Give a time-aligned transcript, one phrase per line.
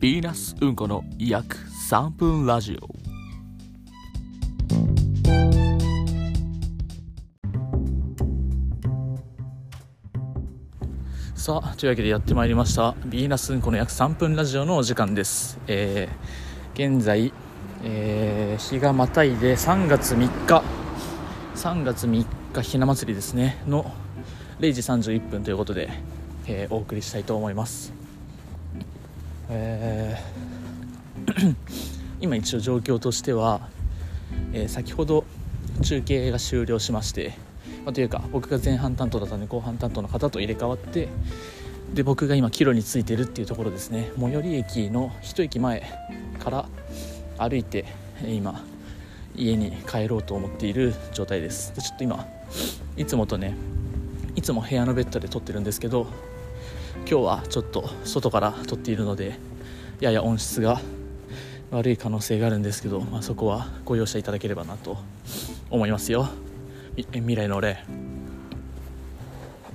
[0.00, 1.58] ヴィーナスうんこの約
[1.90, 2.88] 3分ラジオ。
[11.34, 12.92] さあというわけでやってまいりました。
[12.92, 15.58] ヴィーナスうんこの約3分ラジオのお時間です。
[15.66, 17.34] えー、現在、
[17.84, 20.62] えー、日がまたいで3月3日。
[21.56, 22.24] 3月3
[22.54, 23.62] 日ひな祭りですね。
[23.68, 23.92] の
[24.60, 25.90] 0時31分ということで、
[26.46, 28.09] えー、お送りしたいと思います。
[29.50, 31.54] えー
[32.22, 33.68] 今一応状況としては、
[34.52, 35.24] えー先ほど
[35.82, 37.32] 中継が終了しまして、
[37.84, 41.08] まあというか僕が前半担当だったので後半担当の方と入れ替わって
[41.94, 44.12] で僕が今帰路についてるっていうところですね。
[44.18, 45.82] 最寄り駅の一駅前
[46.38, 46.68] から
[47.38, 47.86] 歩いて
[48.26, 48.62] 今
[49.34, 51.74] 家に帰ろうと思っている状態です。
[51.74, 52.26] でちょっと今
[52.96, 53.56] いつもとね
[54.36, 56.06] いつも部屋のベッドで撮ってるんですけど
[57.10, 59.34] 今日はちょっと外から撮っているので
[59.98, 60.80] やや音質が
[61.72, 64.96] 悪い可能性があるんですけど、まあ、そこはご容赦いただければなと
[65.70, 66.28] 思いますよ。
[66.96, 67.84] 未来の俺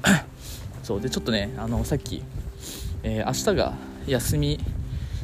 [0.82, 2.24] そうでちょっとねあのさっき、
[3.04, 3.74] えー明日が
[4.08, 4.58] 休み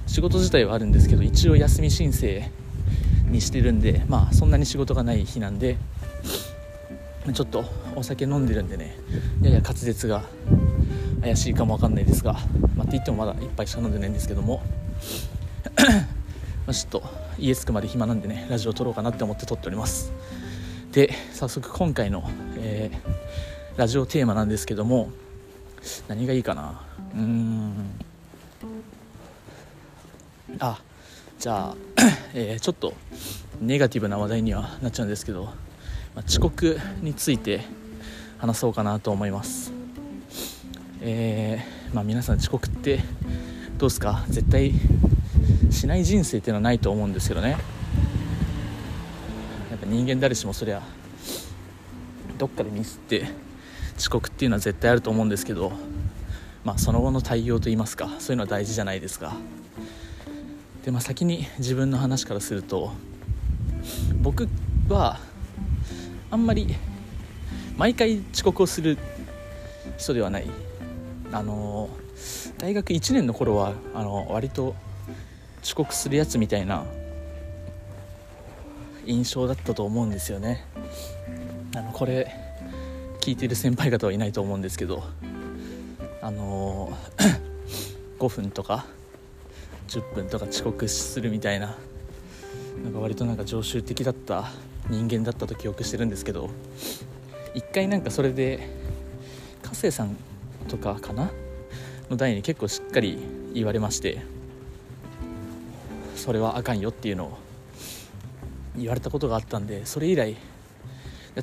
[0.05, 2.43] 仕事自体はあるんですけど一応休み申請
[3.29, 5.77] にしてるんでまあそんなに仕事がない日なんで
[7.33, 7.63] ちょっと
[7.95, 8.97] お酒飲んでるんでね
[9.41, 10.25] やや滑舌が
[11.21, 12.33] 怪しいかもわかんないですが、
[12.75, 14.61] まあ、って言ってもまだ1杯しか飲んでないんですけども
[16.65, 17.03] まあちょっと
[17.37, 20.11] 家着くまで暇なんでねラジオ撮ろうかなって思って撮っております。
[20.91, 23.31] で早速今回の、えー
[23.77, 25.09] ラジオテーマなんですけども
[26.09, 26.81] 何がいいかな？
[27.15, 27.73] うーん。
[30.59, 30.77] あ
[31.39, 31.75] じゃあ、
[32.35, 32.93] えーちょっと
[33.61, 37.61] ネガティブな話題にはなっちゃうんですけど、まあ遅刻について
[38.39, 39.71] 話そうかなと思います。
[41.03, 42.99] えーまあ、皆さん遅刻って
[43.79, 44.23] どうですか？
[44.27, 44.71] 絶対
[45.71, 47.49] しない人生っていうのはないと思うんですけどね。
[47.49, 47.57] や
[49.77, 50.83] っぱ人間誰しもそりゃ
[52.37, 53.25] どっかでミスって
[53.97, 55.71] 遅刻っていうのは絶対あると思うんですけど、
[56.63, 59.33] まあ、その後の対応といいますかそういうのは大事じゃないですか。
[60.85, 62.91] で、まあ、先に自分の話からすると
[64.21, 64.47] 僕
[64.87, 65.19] は
[66.29, 66.75] あんまり
[67.75, 68.99] 毎回遅刻をする
[69.97, 70.47] 人ではない。
[71.31, 71.89] あの
[72.57, 74.75] 大学1年の頃はあの割と
[75.63, 76.85] 遅刻するやつみたいな
[79.05, 80.65] 印象だったと思うんですよね。
[81.75, 82.35] あのこれ
[83.21, 85.03] 聞いてる先輩方はいないと思うんですけど
[86.21, 86.91] あの
[88.19, 88.85] 5分とか
[89.87, 91.77] 10分とか遅刻するみたいな
[92.83, 94.51] なんか割となんか常習的だった
[94.89, 96.49] 人間だったと記憶してるんですけど
[97.53, 98.67] 一回なんかそれで
[99.61, 100.17] 加瀬さん
[100.67, 101.31] とかかな？
[102.11, 103.17] の代に結構しっかり
[103.53, 104.21] 言われまして
[106.15, 107.37] それはあかんよっていうのを
[108.75, 110.35] 言われたことがあったんでそれ以来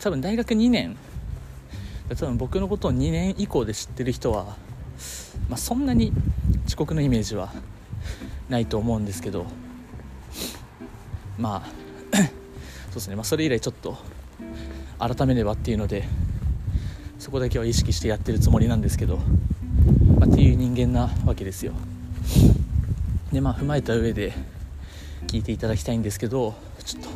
[0.01, 0.97] 多分大学2年
[2.09, 4.57] 多分僕のことを2年以降で知ってる人は、
[5.49, 6.13] まあ、そんなに
[6.67, 7.53] 遅刻のイメージは
[8.49, 9.47] ないと思うんですけど
[11.39, 12.17] まあ
[12.89, 13.97] そうですね、まあ、それ以来ちょっと
[14.99, 16.05] 改めればっていうので
[17.29, 19.19] そこだけは意識してやってるつもりなんですけど、
[20.19, 21.75] まあ、っていう人間なわけですよ。
[23.31, 24.33] でまあ踏まえた上で
[25.27, 27.11] 聞いていただきたいんですけどちょっと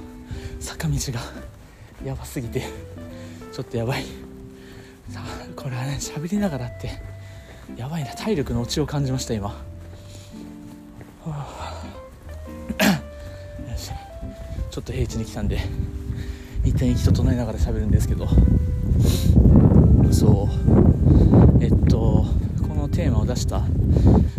[0.61, 1.21] 坂道が
[2.05, 2.61] やばすぎて
[3.55, 4.05] ちょっとやばい。
[5.09, 6.91] さあこれはね喋りながらって
[7.75, 8.13] やばいな。
[8.13, 9.49] 体力の落ちを感じました今。
[9.49, 9.55] よ
[13.79, 13.91] し
[14.71, 15.59] ちょっと平地に来たんで
[16.67, 18.29] 一旦息整えながら喋るんですけど。
[20.13, 21.63] そう。
[21.63, 22.25] えっと
[22.69, 23.63] このテーマを出した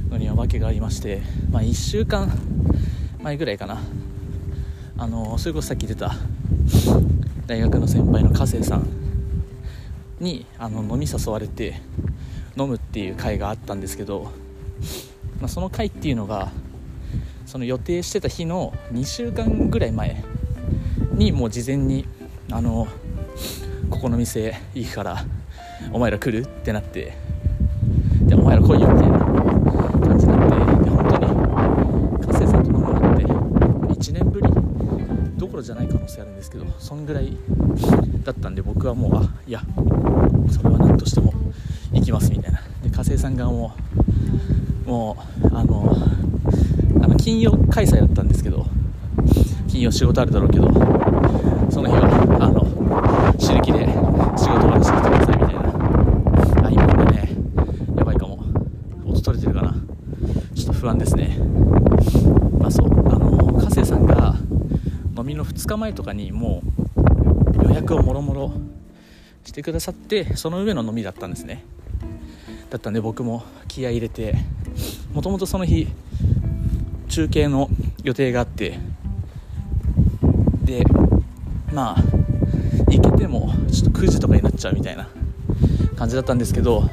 [0.10, 2.30] のには訳がありましてまあ1週間
[3.22, 3.80] 前ぐらいかな。
[4.98, 6.12] あのそれこそさっき出た
[7.48, 8.88] 大学の先輩の加瀬さん
[10.20, 11.82] にあの飲み誘われて
[12.56, 14.32] 飲むっていう会があったんですけど、
[15.42, 16.52] まあ、その会っていうのが
[17.46, 20.24] その予定してた日の2週間ぐらい前
[21.14, 22.06] にもう事前に
[22.52, 22.88] あの
[23.90, 25.26] ここの店行くから
[25.94, 26.44] お前ら来る？
[26.44, 27.14] ってなって。
[28.24, 30.56] でお前ら来いよみたいな感じになって。
[30.84, 33.24] で本当に加瀬さんと飲むのって。
[33.94, 34.48] 1年ぶり
[35.38, 37.38] どころじゃない可能性あるんですけどそんぐらい
[38.24, 39.62] だったんで僕はもうあいや
[40.50, 41.34] それは何としても
[41.92, 42.60] 行きますみたいな。
[42.84, 43.74] で加瀬さんがも
[44.86, 45.96] うもうあの
[47.02, 48.66] あの金曜開催だったんですけど
[49.70, 50.68] 金曜仕事あるだろうけど
[51.70, 52.66] その日はあの
[53.40, 53.86] 死ぬ気で
[54.38, 55.62] 仕事終わらせてきてくださいみたいな
[56.68, 57.30] あ今これね
[57.98, 58.44] やばいかも
[59.06, 59.76] 音取れてるかな
[60.54, 61.38] ちょっと不安ですね
[65.44, 66.62] 2日前とかにも
[66.96, 68.54] う予約をもろもろ
[69.44, 71.66] してくださってその上の飲みだったんですね。
[72.70, 74.36] だったんで僕も気合入れて
[75.14, 75.90] もともとその日
[77.10, 77.70] 中継の
[78.02, 78.80] 予定があって
[80.64, 80.86] で
[81.74, 82.04] まあ
[82.90, 85.10] 行けてもちょっと9時とかになっちゃうみたいな
[85.98, 86.90] 感じだったんですけど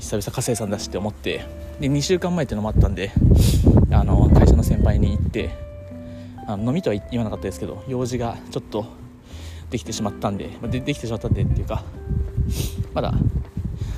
[0.00, 1.44] 久々加瀬さんだしって思って
[1.78, 3.12] で2週間前ってのもあったんで
[3.92, 5.65] あの会社の先輩に行って
[6.46, 8.86] あの飲みとは言わなかったですけど用事がちょっと
[9.70, 11.82] できてしまったんででできてしまったんでっていうか
[12.94, 13.12] まだ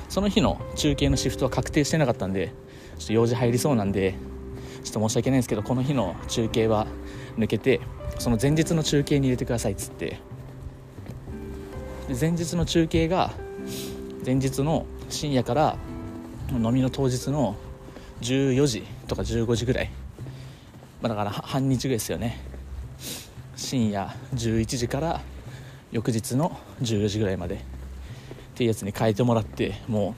[0.09, 2.51] その日の中継のシフトは確定してなかったんで
[2.97, 4.15] ちょっと用事入りそうなんで
[4.83, 6.87] ちょっと申し訳ないんですけどこの日の中継は
[7.37, 7.81] 抜けて
[8.17, 10.19] その前日の中継に入れてくださいっつって
[12.07, 13.31] で前日の中継が
[14.25, 15.77] 前日の深夜から
[16.51, 17.55] 飲みの当日の
[18.21, 19.89] 14時とか15時ぐらい、
[21.01, 22.39] まあ、だから半日ぐらいですよね。
[23.55, 25.21] 深夜11時から
[25.91, 27.59] 翌日の14時ぐらいまでっ
[28.55, 30.15] ていうやつに変えてもらっても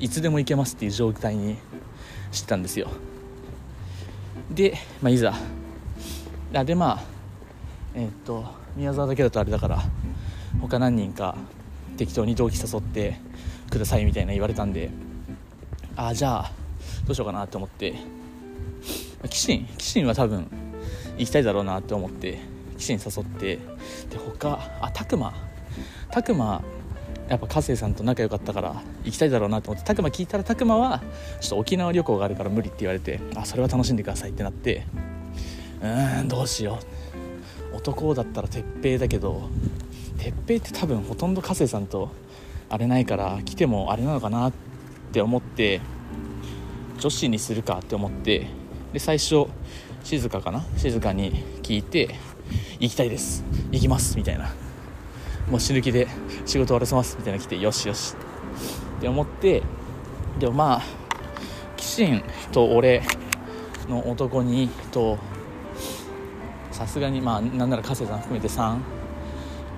[0.00, 1.56] ういつでも行けますっていう状態に
[2.30, 2.88] してたんですよ。
[4.50, 5.34] で、まあ、いざ
[6.54, 7.02] あでまあ
[7.94, 8.44] えー、っと
[8.76, 9.82] 宮沢だけだとあれだから
[10.60, 11.36] 他何人か
[11.96, 13.18] 適当に同期誘って
[13.70, 14.90] くださいみたいな言われたんで
[15.96, 16.52] ああじゃあ
[17.06, 17.94] どうしようかなって思って
[19.28, 20.48] キシンキシンは多分
[21.18, 22.38] 行きたいだろうなって思って
[22.78, 23.56] キシン誘って
[24.10, 25.32] で他あたくま
[26.10, 26.62] たくま
[27.28, 31.02] やっぱ加瀬さんと仲良かったから行きたいだろうなと思ってたくま聞いたらたくまは
[31.40, 34.84] ちょっと沖縄旅行があるから無理って言われてあそれは楽しんでくださいってなって
[35.80, 36.78] うーんどうしよ
[37.72, 37.76] う。
[37.76, 39.48] 男だったら鉄平だけど
[40.18, 42.10] 鉄平って多分ほとんど加瀬さんと
[42.68, 44.52] あれないから来てもあれなのかなっ
[45.12, 45.80] て思って
[46.98, 48.46] 女子にするかって思って
[48.92, 49.46] で最初
[50.04, 50.64] 静かかな？
[50.76, 52.14] 静かに聞いて
[52.78, 53.44] 行きたいです。
[53.70, 54.50] 行きますみたいな。
[55.50, 56.08] もう死ぬ気で
[56.46, 58.14] 仕事終わらせますみたいな来てよしよし。
[58.98, 59.62] って思って
[60.38, 60.82] でもまあ
[61.76, 62.22] キシン
[62.52, 63.02] と俺
[63.88, 65.18] の男にと
[66.70, 68.78] さすがにまあなんなら加瀬さん含めて3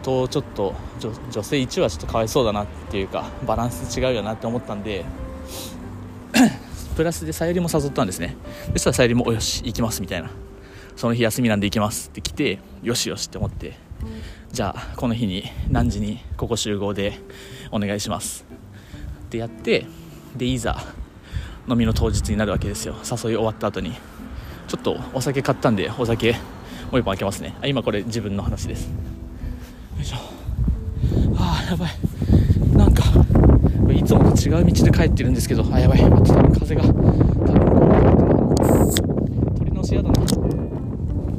[0.03, 0.75] とちょっと
[1.31, 5.05] 女性1はちょっとかわいそうだなっていうかバランス違うよなって思ったんで
[6.95, 8.37] プラスでさゆりも誘ったんですね。
[8.73, 10.31] そしたらさゆりも「よし行きます」みたいな。
[10.97, 13.77] その日休みなんで行きますって来てよしよしって思って
[14.53, 17.19] じゃあこの日に何時にここ集合で
[17.73, 18.45] お願いします。
[19.25, 19.87] ってやって
[20.37, 20.77] でいざ
[21.69, 22.95] 飲みの当日になるわけですよ。
[22.95, 23.93] 誘い終わった後に。
[24.69, 26.39] ちょっとお酒買ったんでお酒も
[26.99, 27.55] う一本開けますね。
[27.61, 28.85] あ今これ自分の話です。
[28.85, 28.91] よ
[30.01, 30.17] いしょ。
[31.37, 32.14] ああやばい。
[34.05, 36.13] いつもと違う道で帰ってるんですけどあやばいちょっ
[36.53, 38.55] と風が多分
[39.57, 40.21] 取り直し嫌だな。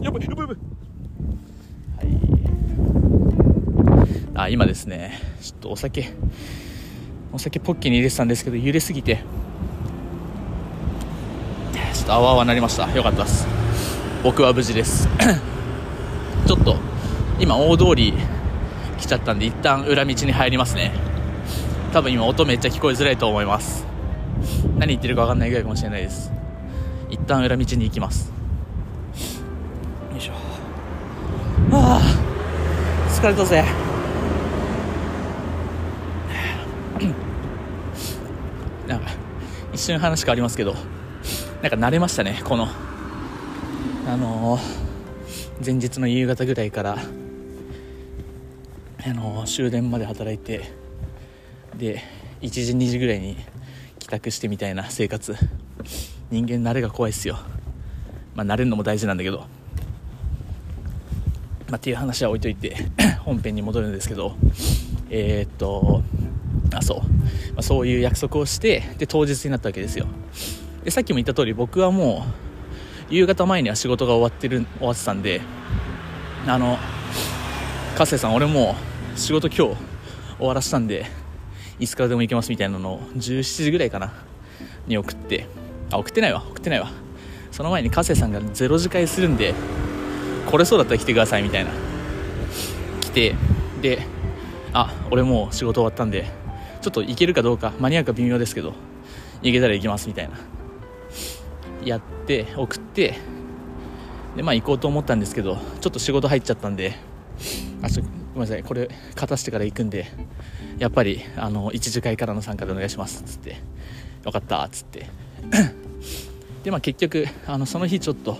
[0.01, 0.57] やばいやばいやばい。
[1.97, 2.03] は
[4.03, 4.17] い。
[4.33, 6.09] あ今ですねちょっとお酒
[7.31, 9.17] お酒ポッキーに入れてたんですけど揺れすぎて
[11.93, 12.89] ちょっとあわあわなりました。
[12.95, 13.45] よかったです。
[14.23, 15.07] 僕は無事です。
[16.47, 16.77] ちょっと
[17.39, 18.11] 今大通り
[18.97, 20.91] 来ちゃったんで一旦裏道に入りますね
[21.95, 23.85] 多分今音めっちゃ聞こえづらいと思います。
[24.77, 26.29] 何言ってるか分かんないぐらいかもしれないです。
[27.09, 28.33] 一旦裏道に行きます。
[30.11, 30.33] よいしょ。
[31.71, 33.63] ああ疲れたぜ。
[38.89, 39.09] なんか
[39.71, 40.75] 一瞬話変わりますけど
[41.61, 42.67] なんか慣れましたねこの。
[44.05, 44.61] あのー、
[45.65, 46.99] 前日の夕方ぐらいからあ
[49.13, 50.83] のー、終電まで働いて
[51.77, 52.01] で
[52.41, 53.37] 1時2時ぐらいに
[53.99, 55.35] 帰宅してみたいな生活。
[56.31, 57.37] 人間慣れが怖いっすよ。
[58.33, 59.39] まあ慣れるのも大事なんだけど。
[61.69, 62.75] まあっていう話は置いといて
[63.25, 64.35] 本編に戻るんですけど。
[65.09, 66.01] えー、っと
[66.73, 67.05] あそう、ま
[67.57, 70.07] あ、そういう約束をしてで当日になったわけですよ。
[70.83, 72.25] でさっきも言った通り僕はも
[73.09, 75.41] う夕方前には仕事が終わってる終わってたんで
[76.47, 76.77] あの
[77.97, 78.75] 加瀬さん俺も
[79.15, 79.77] 仕事今日
[80.37, 81.05] 終わらせたんで
[81.79, 84.13] いつからでも行けますみたいなのを17時ぐらいかな
[84.87, 85.47] に送って。
[85.91, 86.91] あ送ってないわ送ってないわ。
[87.51, 89.53] その前に加瀬さんが0時会するんで
[90.49, 91.71] 来れそうだったら来てくださいみたいな。
[93.01, 93.35] 来て
[93.81, 93.99] で
[94.73, 96.25] あ俺もう仕事終わったんで
[96.81, 98.73] ちょっと行けるかどうか間に合うか微妙ですけど
[99.41, 100.35] 行けたら行きますみたいな。
[101.83, 103.19] やって送って
[104.35, 106.95] でまあ行こうと思ったんですけどちょっと仕事入っちゃったんで
[107.83, 110.07] あちょごめんなさいこれ勝たしてから行くんで
[110.77, 113.57] やっぱりあの1次会からの参加でお願いしますっつって
[114.23, 115.07] 分かったっつって。
[116.63, 118.37] でまあ結局あのその日ちょっと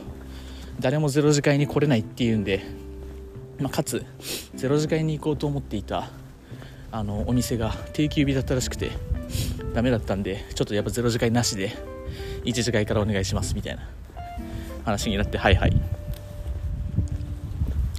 [0.79, 2.63] 誰もゼロ次会に来れないっていうんで、
[3.59, 4.03] まあ、かつ
[4.55, 6.09] ゼロ次会に行こうと思っていた
[6.91, 8.89] あのお店が定休日だったらしくて
[9.75, 11.71] ダメだったんでちょっとやっぱゼロ次会なしで
[12.45, 13.87] 1次会からお願いしますみたいな
[14.85, 16.05] 話になってはいはい。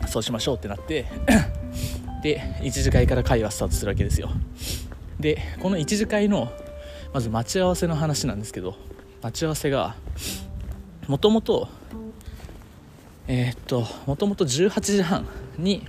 [0.07, 1.05] そうしましょうってなって
[2.27, 4.31] で1次会から会話スタートするわけですよ。
[5.21, 6.51] でこの1次会の
[7.15, 8.75] まず待ち合わせの話なんですけど
[9.23, 9.95] 待ち合わせが
[11.07, 11.69] もともと
[13.29, 15.25] えー、っともともと18時半
[15.57, 15.87] に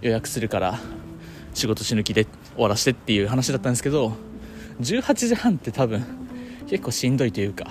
[0.00, 0.80] 予約するから
[1.52, 4.14] 仕事死ぬ気で終わらしてっていう話だったんですけど
[4.80, 6.02] 18時半って多分
[6.68, 7.66] 結構しんどいというか、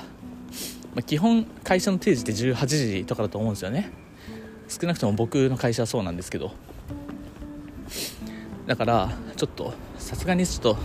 [0.93, 3.91] まあ、基本会社の定時って18時とかだと思うんですよね。
[4.67, 6.51] 少なくとも僕の会社はそうなんですけど
[8.69, 10.77] だからちょっとさすがにちょっと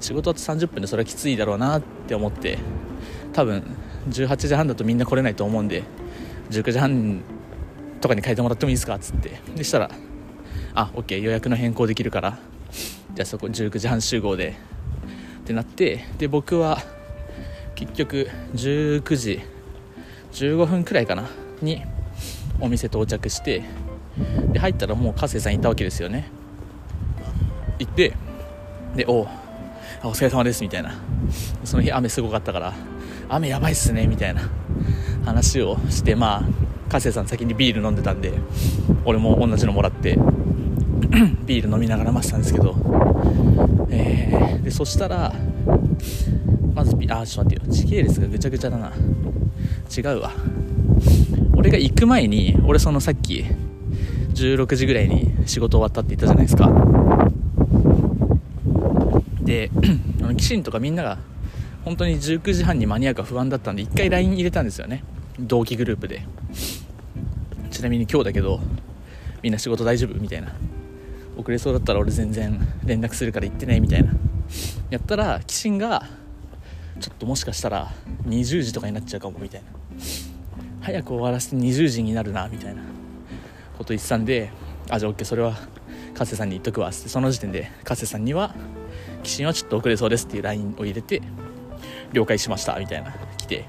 [0.00, 2.56] 仕事あと30分でそれはきついだろうなって思って
[3.34, 3.62] 多分
[4.08, 5.82] 18時半だとみんな来れないと思うんで
[6.48, 7.20] 19時半
[8.00, 8.94] とかに変えてもらってもいいですか？
[8.94, 9.42] っつって。
[9.54, 9.90] でしたら
[10.74, 12.38] 「あオッケー予約の変更できるから。
[13.12, 14.56] じゃあそこ19時半集合で」
[15.44, 16.78] ってなってで僕は
[17.74, 19.40] 結局19時
[20.32, 21.28] 15分くらいかな
[21.60, 21.82] に
[22.58, 23.64] お店到着して
[24.50, 26.37] で入ったらもう加瀬さんいたわけですよね。
[27.78, 28.14] 行って
[28.96, 29.26] でお
[30.02, 30.94] お疲れ様ですみたいな。
[31.64, 32.72] その日雨すごかったから
[33.28, 34.48] 雨やばいっすねみたいな
[35.24, 36.42] 話をしてまあ
[36.90, 38.32] 加瀬さん先にビール飲んでたんで
[39.04, 40.16] 俺も同じのもらって
[41.44, 42.74] ビール飲みながら待ってたんですけど、
[43.90, 45.32] えー、でそしたら
[46.74, 47.72] まずあちょっと待ってよ。
[47.72, 48.92] 時系列がぐちゃぐちゃだな。
[49.96, 50.30] 違うわ。
[51.56, 53.44] 俺が行く前に俺そのさっき
[54.34, 56.68] 16時ぐらいに仕事終わったって言ったじゃないですか。
[59.48, 59.70] で
[60.20, 61.16] あのキシンとかみんなが
[61.82, 65.02] 本当に19時半に間に合うか不安だったんで1回 LINE 入れたんですよね。
[65.40, 66.22] 同期グループで。
[67.70, 68.60] ちなみに今日だけど
[69.42, 70.52] みんな仕事大丈夫みたいな。
[71.38, 74.12] 遅れそうだったら俺全然連絡するから行ってねみたいな。
[74.90, 76.06] やったらキシンが
[77.00, 77.90] ちょっともしかしたら
[78.26, 79.68] 20時とかになっちゃうかもみたいな。
[80.82, 82.82] 早く終わらせて20時になるなみたいな。
[83.78, 84.50] こと言ってたんで
[84.90, 85.54] あじゃあ OK それは
[86.12, 88.54] 加瀬さんに言っとくわってその時点で加瀬さんには
[89.22, 91.22] 「寄進はちょっと遅れそうです」っていう LINE を入れて
[92.12, 93.14] 「了解しました」みたいな。
[93.38, 93.64] 来て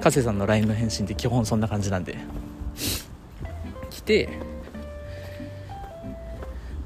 [0.00, 2.16] 加瀬さんの LINE の返信って基本そんな感じなんで。
[3.90, 4.28] 来て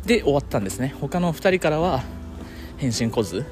[0.07, 0.95] で終わったんですね。
[1.01, 2.03] 他の2人からは
[2.79, 3.45] 返信来ず。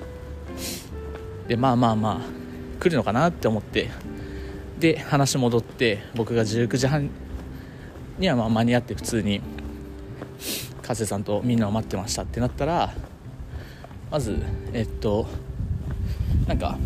[1.47, 3.91] でまあまあまあ来るのかなって思って。
[4.81, 7.11] で話戻って僕が19時半
[8.19, 9.43] にはま間に合って普通に
[10.83, 12.95] 加瀬さんとみんなを待ってましたってなったら
[14.11, 14.39] まず
[14.73, 15.27] えっと
[16.47, 16.79] なんか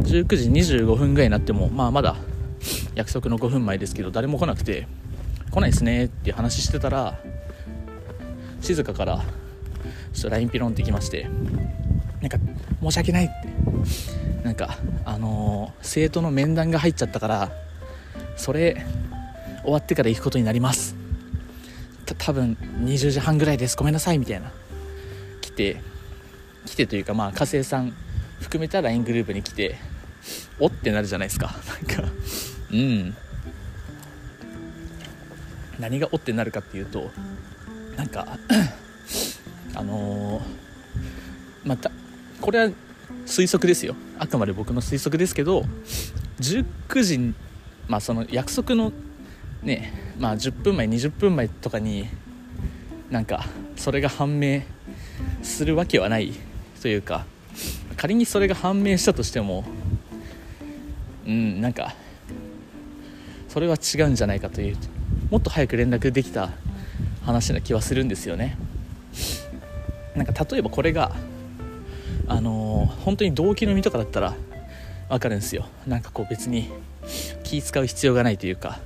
[0.00, 2.16] 19時25分ぐらいになってもまあまだ
[2.94, 4.86] 約束の5分前ですけど誰も来なくて
[5.50, 7.18] 来ないですねっていう話してたら
[8.60, 9.24] 静香から
[10.12, 11.28] ちょっと LINE ピロンってきまして
[12.20, 12.38] なんか
[12.80, 13.52] 申し訳ないって。
[14.42, 17.52] なんかあのー、生徒の面談が入っちゃったから
[18.36, 18.84] それ
[19.62, 20.96] 終わってから行くことになります。
[22.04, 23.76] た多分20時半ぐらいです。
[23.76, 24.52] ごめんなさいみたいな。
[25.52, 25.80] 来て
[26.66, 27.92] 来てというかまあ加瀬さん
[28.40, 29.76] 含めた LINE グループに来て
[30.58, 31.54] おってなるじゃないですか。
[31.68, 32.12] なんか
[32.72, 33.16] うん。
[35.78, 37.10] 何がおってなるかっていうと
[37.96, 38.38] なんか
[39.74, 40.42] あのー、
[41.64, 41.90] また
[42.40, 42.70] これは
[43.26, 43.96] 推測ですよ。
[44.18, 45.64] あくまで僕の推測ですけど
[46.40, 47.34] 19時
[47.88, 48.92] まあその約束の
[49.62, 52.06] ねまあ10分前20分前とかに
[53.10, 53.44] なんか
[53.76, 54.62] それが判明
[55.42, 56.32] するわけはない
[56.80, 57.24] というか
[57.96, 59.64] 仮にそれが判明したとしても
[61.26, 61.94] うんなんか
[63.48, 64.76] それは違うんじゃないかという
[65.30, 66.50] もっと早く連絡できた
[67.24, 68.56] 話な気はするんですよね。
[70.16, 71.12] なんか例えばこれが
[72.26, 74.34] あのー、本当に動機の身とかだったら
[75.08, 75.66] 分かるんですよ。
[75.86, 76.70] なんかこう別に
[77.44, 78.80] 気使う必要がないというか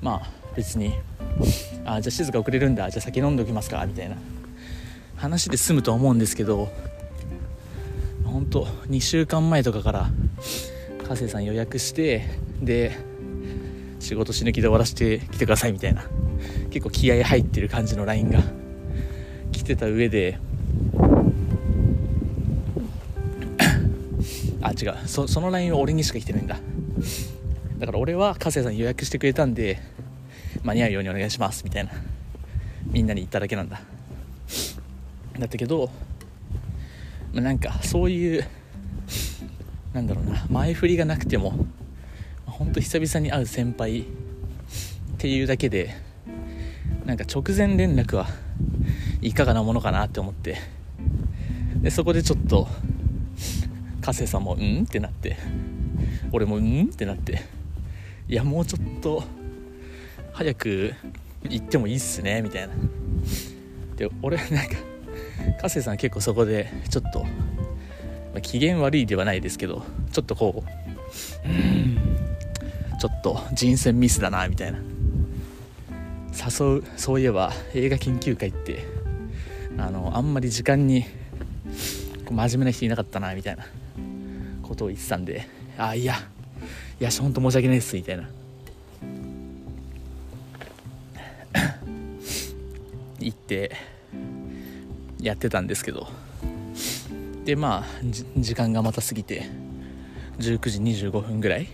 [0.00, 0.92] まあ別に
[1.84, 2.90] あじゃあ静か遅れるんだ。
[2.90, 3.84] じゃあ酒飲んでおきますか。
[3.86, 4.16] みたいな。
[5.22, 6.68] 話で済むと思うんですけど
[8.24, 10.10] 本当2週間前とかから
[11.06, 12.28] 加瀬さん予約して
[12.60, 12.98] で
[14.00, 16.02] 仕事死ぬ気で終わらせてきてくださいみたいな
[16.70, 18.40] 結構気合入ってる感じの LINE が
[19.52, 20.40] 来てた上で
[24.60, 26.58] あ違うそその LINE は俺にしか来てないんだ。
[27.78, 29.80] だから俺は加瀬さん予約してくれたんで
[30.64, 31.92] 間に合うようにお願いしますみたいな
[32.86, 33.82] みんなに言っただけなんだ。
[35.38, 35.90] だったけど、
[37.32, 38.44] まあ、なんかそういう
[39.92, 41.66] なんだろうな前振りがなくても
[42.46, 44.04] 本当久々に会う先輩っ
[45.18, 45.94] ていうだけで
[47.04, 48.26] なんか直前連絡は
[49.20, 50.58] いかがなものかなって思って
[51.76, 52.68] でそこでちょっと
[54.00, 55.36] 加瀬さんも「うん?」ってなって
[56.30, 57.42] 俺も「うん?」ってなって
[58.28, 59.24] いやもうちょっと
[60.32, 60.94] 早く
[61.48, 62.74] 行ってもいいっすねみたいな
[63.96, 64.76] で俺なんか
[65.60, 67.28] 加瀬さん結構そこでちょっと、ま
[68.36, 70.64] あ、機嫌悪いではないですけどちょっとこ
[71.44, 72.18] ううん
[72.98, 74.78] ちょっと人選ミスだなみたいな。
[76.32, 78.86] 誘うそういえば映画研究会って
[79.76, 81.04] あのあんまり時間に
[82.30, 83.66] 真面目な人いなかったなみたいな
[84.62, 85.46] ことを言ってたんで
[85.76, 86.14] あいや
[86.98, 88.28] いや本当申し訳ないですみたいな。
[93.18, 93.70] 言って
[95.22, 96.08] やってたんですけど。
[97.44, 97.86] でまあ
[98.36, 99.48] 時間がまた過ぎて
[100.38, 101.68] 19時25分ぐらい。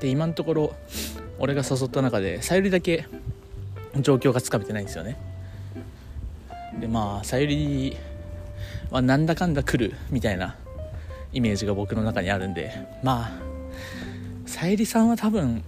[0.00, 0.72] で今のところ
[1.38, 3.06] 俺が誘った中でさゆりだけ
[4.00, 5.16] 状況がつかめてないんですよね。
[6.80, 7.96] でまあさゆり
[8.90, 10.56] はなんだかんだ来るみたいな
[11.32, 12.72] イメージが僕の中にあるんで。
[13.02, 13.52] まあ
[14.46, 15.64] さゆりさんは多分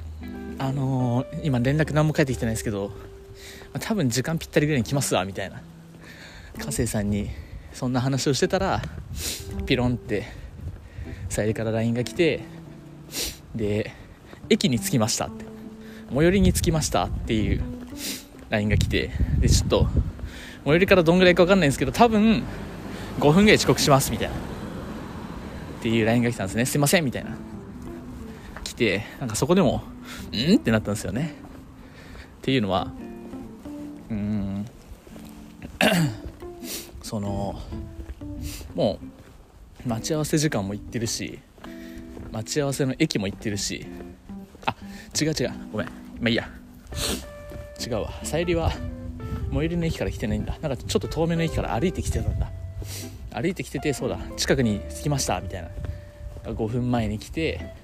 [0.59, 2.93] あのー、今連絡何も返ってきてないですけど、
[3.81, 5.63] 多分時間ぴったりぐらいに来ますわみたいな。
[6.59, 7.31] 加瀬さんに
[7.73, 8.83] そんな話をしてたら
[9.67, 10.25] ピロンって
[11.29, 12.41] さゆりから LINE が来て
[13.55, 13.93] で
[14.49, 15.45] 駅に着きましたって。
[16.13, 17.63] 最寄りに着きましたっていう
[18.51, 19.89] LINE が来てでちょっと
[20.65, 22.45] 最寄りからどんぐらいか分かんないんですけど多分
[23.19, 24.35] 5分ぐらい遅刻しますみたいな。
[24.35, 24.39] っ
[25.83, 26.67] ていう LINE が来たんですね。
[26.67, 27.31] すいませんみたいな。
[28.63, 29.83] 来てなんかそこでも
[30.33, 30.57] ん？
[30.57, 31.35] ってなったんですよね。
[32.39, 32.93] っていうのは
[37.15, 37.55] その
[38.75, 38.99] も
[39.87, 41.39] う待ち合わせ時間も行ってるし
[42.33, 43.87] 待ち合わせの駅も行ってるし
[44.67, 44.75] あ
[45.21, 45.93] 違う違うごめんま
[46.27, 46.49] あいいや。
[47.85, 48.11] 違うわ。
[48.25, 48.73] さゆりは
[49.53, 50.59] 最寄りの駅から来てないんだ。
[50.61, 52.51] なんかちょっと遠めの駅から歩いてきてたんだ。
[53.33, 55.69] 歩いてきててそうだ近くに着きましたみたいな。
[56.51, 57.75] 5分前に来て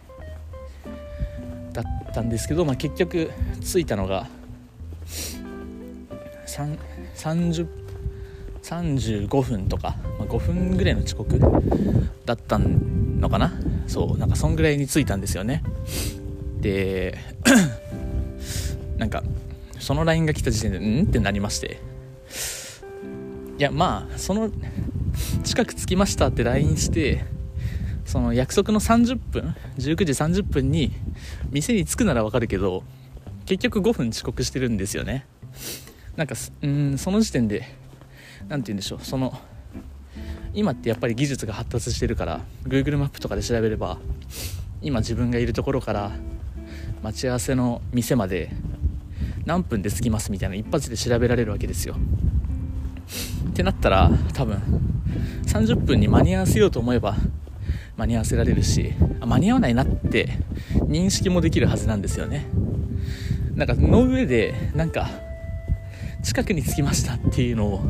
[1.72, 4.26] だったんですけど、まあ、結局着いたのが
[6.46, 7.80] 30
[8.62, 11.38] 35分とか、まあ、5分ぐらいの遅刻
[12.27, 13.53] だったのかな？
[13.87, 15.62] そうなんかそんぐらいに着いたんですよね。
[16.61, 17.18] で
[18.99, 19.23] なんか
[19.79, 21.09] その LINE が来た時点でうん？
[21.09, 21.81] ってなりまして。
[23.59, 24.51] いやまあその
[25.44, 27.25] 近く着きましたって LINE して
[28.07, 30.92] その約束の30分19時30分に
[31.51, 32.83] 店に着くならわかるけど
[33.44, 35.27] 結局5分遅刻してるんですよね。
[36.16, 37.75] なんかうんその時点で
[38.48, 38.98] 何て言うんでしょう。
[39.03, 39.38] その
[40.53, 43.98] 今ってやっぱり技術が発達してるから Google マップとかで調べれば
[44.83, 46.11] 今自分がいるところから
[47.03, 48.50] 待ち合わせの店まで
[49.44, 51.96] 何分で着きますみたいな一発で調べられるわけですよ。
[53.50, 54.61] ってなったら多分
[55.46, 57.16] 30分に間に合わせようと思えば
[57.96, 60.38] 間に合わせられるし間に合わないなって
[60.87, 62.46] 認識もできるはずなんですよね。
[63.55, 65.11] なんかの上でなんか
[66.22, 67.83] 近くに着きましたっていうのを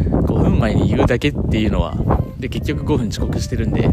[0.00, 1.96] 5分前に言うだけっていうのは
[2.38, 3.88] で結局5分遅刻してるんで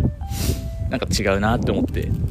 [0.89, 2.11] なんか違うなって思って。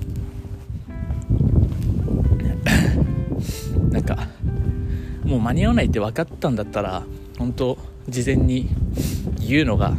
[3.90, 4.28] なんか
[5.24, 7.02] もう間に合わないって分かったんだったら
[7.38, 8.68] 本当事前に
[9.40, 9.94] 言うのが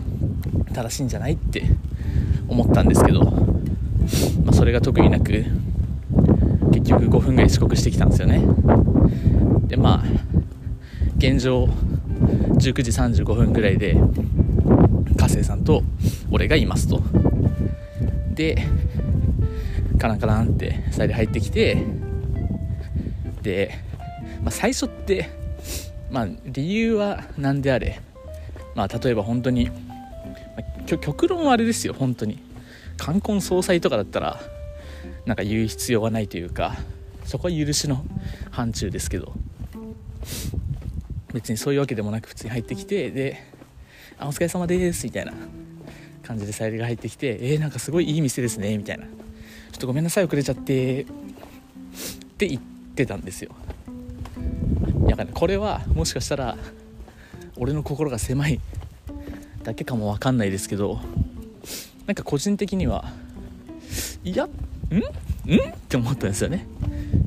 [0.73, 1.63] 正しいんじゃないって
[2.47, 3.31] 思ったんですけど、ま
[4.47, 5.45] あ、それが得意なく
[6.71, 8.41] 結局5分ぐらい遅刻してきたんですよね。
[9.67, 10.03] でまあ
[11.17, 11.69] 現状
[12.57, 13.95] 19時35分ぐらいで
[15.17, 15.83] 加瀬さんと
[16.31, 17.01] 俺がいますと。
[18.33, 18.67] で
[19.99, 21.86] カランカランってサイで入ってきて
[23.41, 23.71] で、
[24.41, 25.29] まあ、最初って
[26.12, 28.01] まあ理由は何であれ
[28.75, 29.73] まあ例えば本当に、ま
[30.57, 32.39] あ、極論はあれですよ本当に。
[32.97, 34.39] 冠婚葬祭とかだったら
[35.25, 36.75] なんか言う必要はないというか
[37.25, 38.05] そこは許しの
[38.51, 39.33] 範疇ですけど。
[41.33, 43.43] 別にそういうわけでもなく普通に入ってきてで
[44.19, 45.33] 「あお疲れ様です」みたいな
[46.21, 49.11] 感じでさゆりが入ってきて「えー、なんかすごいいい店ですね」みたいな「ちょ
[49.77, 51.05] っとごめんなさい遅れちゃって」っ
[52.37, 52.61] て言っ
[52.95, 53.51] てたんですよ。
[55.07, 56.57] いやこれはもしかしたら
[57.55, 58.59] 俺の心が狭い
[59.63, 60.99] だけかも分かんないですけど
[62.07, 63.11] なんか個人的には
[64.23, 64.47] いやん？
[64.47, 64.49] ん？
[64.49, 64.51] っ
[65.87, 66.65] て思ったんですよね。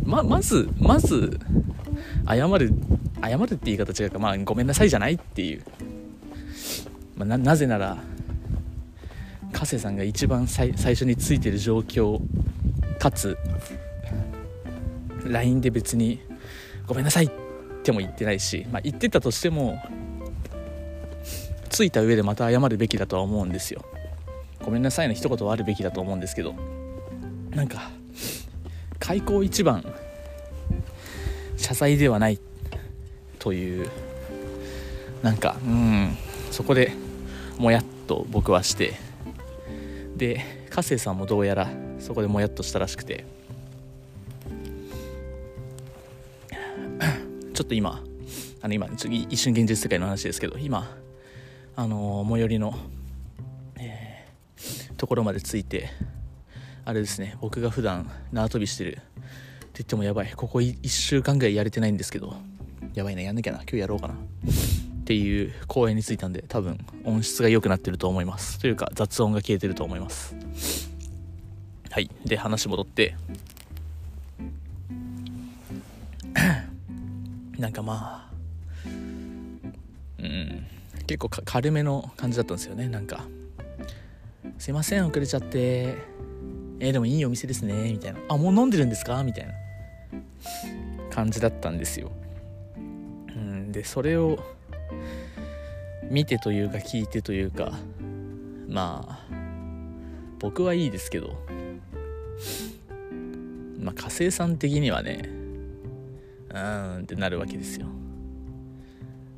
[0.05, 1.39] ままずまず
[2.27, 2.73] 謝る
[3.23, 5.63] 謝るって言い方違うかまあごめんなさいじゃないっていう、
[7.17, 7.99] まあ、なぜなら
[9.53, 12.21] 加瀬さんが一番最初についてる状況
[12.99, 13.37] かつ
[15.25, 16.21] LINE で別に
[16.87, 17.31] 「ごめんなさい」っ
[17.83, 19.83] ても言ってないし、まあ、言ってたとしても
[21.69, 23.85] ついた上でまた謝るべきだとは思うんですよ。
[24.65, 26.55] ごめんなさいの一言はあるべきだと思うんですけど。
[27.57, 27.91] なんか
[28.99, 29.83] 開口一番
[31.57, 32.39] 謝罪ではない
[33.39, 33.91] という
[35.23, 36.17] なんかうん
[36.51, 36.93] そこで
[37.59, 38.95] もやっと僕はして
[40.17, 43.25] で加瀬さんもどうやらそこでもやっとしたらしくて
[47.55, 48.03] ちょっと今
[48.61, 50.95] あの今ちょ一瞬現実世界の話ですけど今
[51.75, 52.75] あの最寄りの、
[53.79, 55.89] えー、ところまで着いて
[56.85, 58.99] あれですね僕が普段縄跳びしてる
[59.77, 60.33] って言ってもやばい。
[60.35, 62.35] ここ1週間ぐらいやれてないんですけど。
[62.95, 63.59] やばいなやんなきゃな。
[63.59, 64.15] 今日やろうかな。
[64.15, 64.17] っ
[65.05, 68.59] ていう公園に着いたんで多分音質が良くなってると思います。
[68.59, 70.35] というか雑音が消えてると思います。
[71.91, 72.11] はい。
[72.25, 73.17] で話戻って。
[77.59, 78.89] なんかまあ
[80.19, 80.67] うん。
[81.07, 82.89] 結構軽めの感じだったんですよね。
[82.89, 83.27] なんか
[84.59, 86.17] 「すいません遅れちゃって。
[86.79, 89.66] えー、でもいいお店ですね」みたいな「あもう飲んでるんですか?」みたいな。
[91.11, 92.11] 感じだったんですよ。
[93.29, 94.39] うんでそれを
[96.11, 97.73] 見てというか聞いてというか
[98.69, 99.27] まあ
[100.39, 101.35] 僕はいいですけど
[103.81, 105.29] まあ火星さん的にはね
[106.51, 107.87] うーんってなるわけですよ。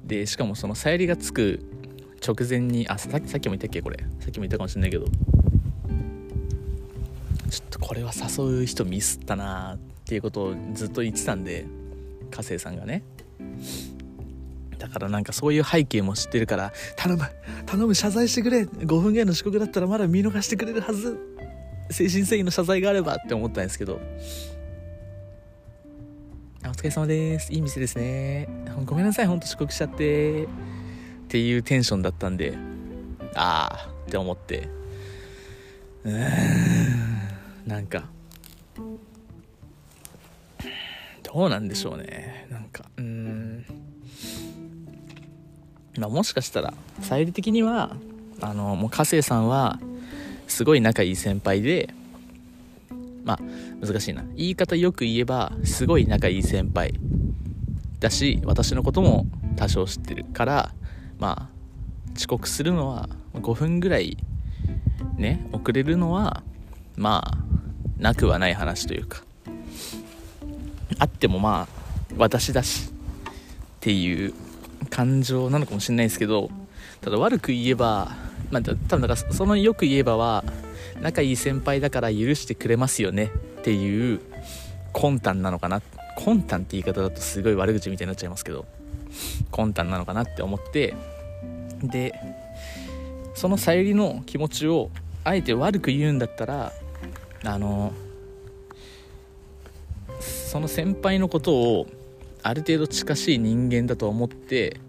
[0.05, 1.61] でしかもそのさゆりがつく
[2.27, 3.99] 直前にあささっきも言ったっけこれ。
[4.21, 5.07] さっきも言ったかもしれないけど
[7.49, 11.66] ちょっとこれは誘う人ミスったなっていうことをずっと言ってたんで
[12.31, 13.03] 火星さんがね。
[14.79, 17.25] だからなんかそういう背景も知ってるから頼む
[17.66, 18.62] 頼む謝罪してくれ。
[18.62, 21.18] 5分ぐらいの遅刻だったらまだ見逃してくれるはず。
[21.90, 24.01] 精神誠意の謝罪があればって思ったんですけど。
[26.64, 27.53] お疲れ様です。
[27.53, 28.49] いい店ですね。
[28.87, 29.27] ごめんなさい。
[29.27, 30.44] ほんと遅刻しちゃって。
[30.44, 30.47] っ
[31.29, 32.57] ていうテンションだったんで
[33.35, 34.71] ああって思って。
[36.05, 36.14] うー
[37.66, 37.68] ん。
[37.68, 38.09] なんか
[41.33, 42.47] どうなんでしょうね。
[42.51, 43.64] なんかうん。
[45.99, 47.97] まあもしかしたらさゆり的には
[48.41, 49.79] あのもう加瀬さんは
[50.47, 51.91] すごい仲いい先輩で
[53.25, 54.25] まあ難しいな。
[54.37, 56.95] 言い方よく言えばすごい仲いい先輩
[58.01, 60.73] だし私のことも多少知ってるから
[61.19, 61.59] まあ
[62.17, 64.17] 遅刻するのは5分ぐらい
[65.17, 66.43] ね遅れるのは
[66.97, 67.38] まあ
[67.99, 69.28] なくはない話というか
[70.98, 72.92] あってもまあ私だしっ
[73.81, 74.35] ていう
[74.90, 76.51] 感情なのかもしれないですけど
[77.01, 78.16] ただ悪く言えば
[78.51, 80.44] まあ多分だからそのよく言えばは
[81.01, 84.20] 仲いい先輩だから許してくれますよねっていう
[84.92, 85.83] 魂胆なのかな。
[86.18, 88.66] 魂胆って言い方だとすごい悪口みたいになっちゃいますけど
[89.53, 90.94] 魂胆なのかなって思って
[91.83, 92.12] で
[93.35, 94.90] そのさゆりの気持ちを
[95.22, 96.72] あえて悪く言うんだったら
[97.44, 97.92] あの
[100.49, 101.87] その先輩のことを
[102.43, 104.81] ある程度近しい人間だと思って、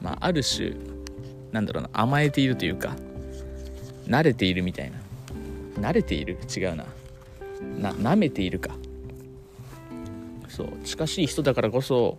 [0.00, 0.74] まあ、ある種
[1.50, 2.94] なんだろうな甘えているというか
[4.06, 4.98] 慣れているみたいな。
[5.88, 6.38] 慣れている？
[6.56, 6.84] 違うな。
[7.80, 8.70] な舐めているか。
[10.48, 10.68] そう。
[10.84, 12.16] 近しい人だからこそ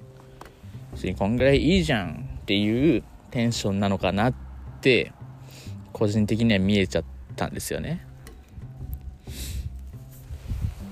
[0.92, 4.34] 別にこんぐらいいいじゃんっていうテンションなのかなっ
[4.82, 5.14] て
[5.94, 7.04] 個人的には見えちゃっ
[7.38, 8.06] たんですよね。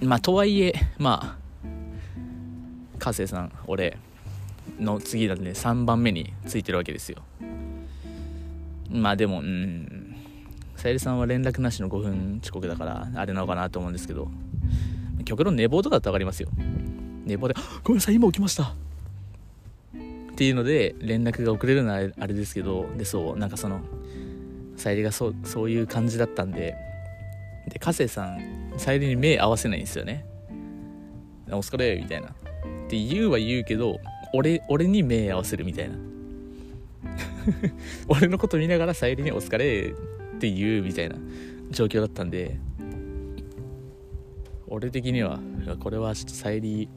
[0.02, 1.41] まあとはいえまあ
[3.02, 3.98] 加瀬さん俺
[4.80, 7.24] の次なんで3番目についてるわけですよ。
[8.92, 10.16] まあでもうん
[10.76, 14.30] さゆりさんは連絡なしの5分遅刻だからあれなのかなと思うんですけど
[15.26, 16.50] 極論寝坊とかだと分かりますよ。
[17.26, 18.76] 寝坊で「ごめんなさい今起きました」っ
[20.36, 23.82] ていうので連絡が遅れるのはあれですけどでそうなんかその
[24.78, 26.76] さゆりがそうそういう感じだったんで
[27.68, 30.24] で加瀬さんさゆりに目合わせないんですよね
[31.50, 32.36] 「お疲れ」みたいな。
[32.92, 34.02] って言うは言うけど
[34.34, 35.96] 俺俺に目合わせるみたいな。
[38.10, 39.96] 俺のこと見ながらさゆりに「お疲れ」
[40.36, 41.16] って言うみたいな
[41.72, 42.60] 状況だったんで
[44.68, 45.40] 俺的には
[45.80, 46.90] これはちょっとさゆり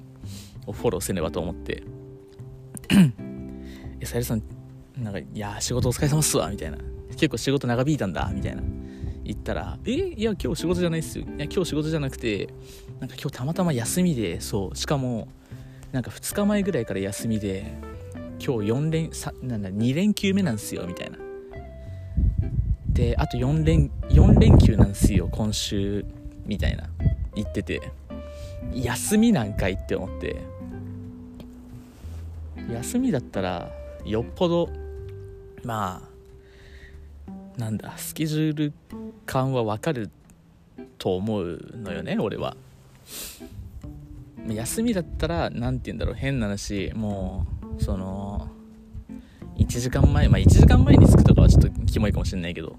[0.66, 1.84] をフォローせねばと思って
[4.02, 4.42] 「さゆりさん
[5.00, 6.78] なんかいや仕事お疲れ様っすわ」みたいな。
[7.10, 8.62] 結構仕事長引いたんだみたいな。
[9.24, 11.24] 言ったら「えいや今日仕事じゃないっすよ。
[11.24, 12.48] いや今日仕事じゃなくて
[12.98, 15.28] なんか今日たまたま休みでそうしかも
[15.94, 17.72] なんか2日前ぐらいから休みで
[18.44, 19.10] 今日4連
[19.48, 21.18] なんだ2連休目なんですよみたいな。
[22.88, 26.04] であと4連4連休なんですよ今週
[26.46, 26.88] みたいな
[27.36, 27.92] 言ってて。
[28.72, 30.42] 休みなんかいって思って。
[32.72, 33.70] 休みだったら
[34.04, 34.68] よっぽど
[35.62, 36.02] ま
[37.28, 38.72] あなんだスケジュール
[39.26, 40.10] 感は分かる
[40.98, 42.56] と思うのよね俺は。
[44.52, 47.46] 休みだったら何て言うんだろう変な話も
[47.78, 48.48] うその
[49.56, 52.76] 1時間前まあ1時間前に着くとかはちょっとキモいかもしれないけど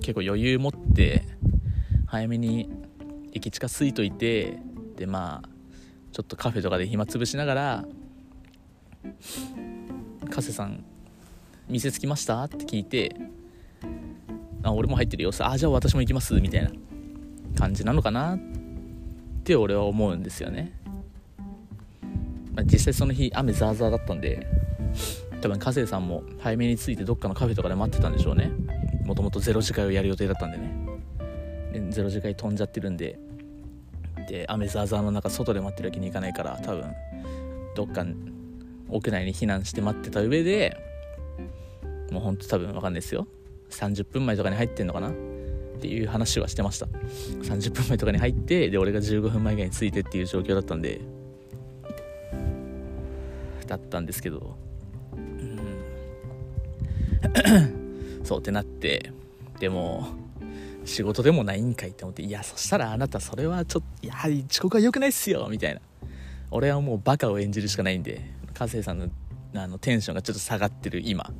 [0.00, 1.24] 結構余裕持って
[2.06, 2.70] 早めに
[3.32, 4.58] 駅近すいといて
[4.96, 5.48] でまあ
[6.12, 7.84] ちょっとカフェとかで暇つぶしながら
[10.30, 10.84] 「加瀬さん
[11.68, 13.14] 店着きました?」って聞いて
[14.62, 16.70] 「あ俺も入ってるよあじゃあ私も行きます」みたいな
[17.56, 18.38] 感じなのかなっ
[19.46, 20.72] って俺は思うんですよね、
[22.52, 24.44] まあ、実際その日雨ザーザーだったんで
[25.40, 28.50] 多分加瀬さんも早めに着いてどっかのカフェとかで待ってたんでしょうね。
[29.04, 30.74] もともとゼロ次会をやる予定だったんでね。
[31.72, 33.20] でゼロ次会飛んじゃってるんで。
[34.28, 36.92] で雨ザーザーの中外で待ってるわけにいかないから多分
[37.76, 38.04] どっか
[38.88, 40.76] 屋内に避難して待ってた上で
[42.10, 43.28] もうほんと多分分かんないですよ。
[43.70, 45.12] 30分前とかに入ってんのかな。
[45.76, 46.86] っていう話はしてました。
[46.86, 51.00] 30分前とかに入ってで俺が15分前ぐらいに着いてっていう状況だったんで。
[53.66, 54.56] だったんですけど。
[55.16, 55.58] うん。
[58.24, 59.12] そうってなって。
[59.58, 60.06] でも
[60.84, 65.80] 仕事でもないんかいって思っていやそしたらあなたそれはちょっとやはり遅刻は良くないっすよみたいな。
[66.50, 68.20] 俺はもうバカを演じるしかないんで
[68.54, 69.08] 加瀬さんの
[69.54, 71.30] あのテンションがちょっと下がってる今。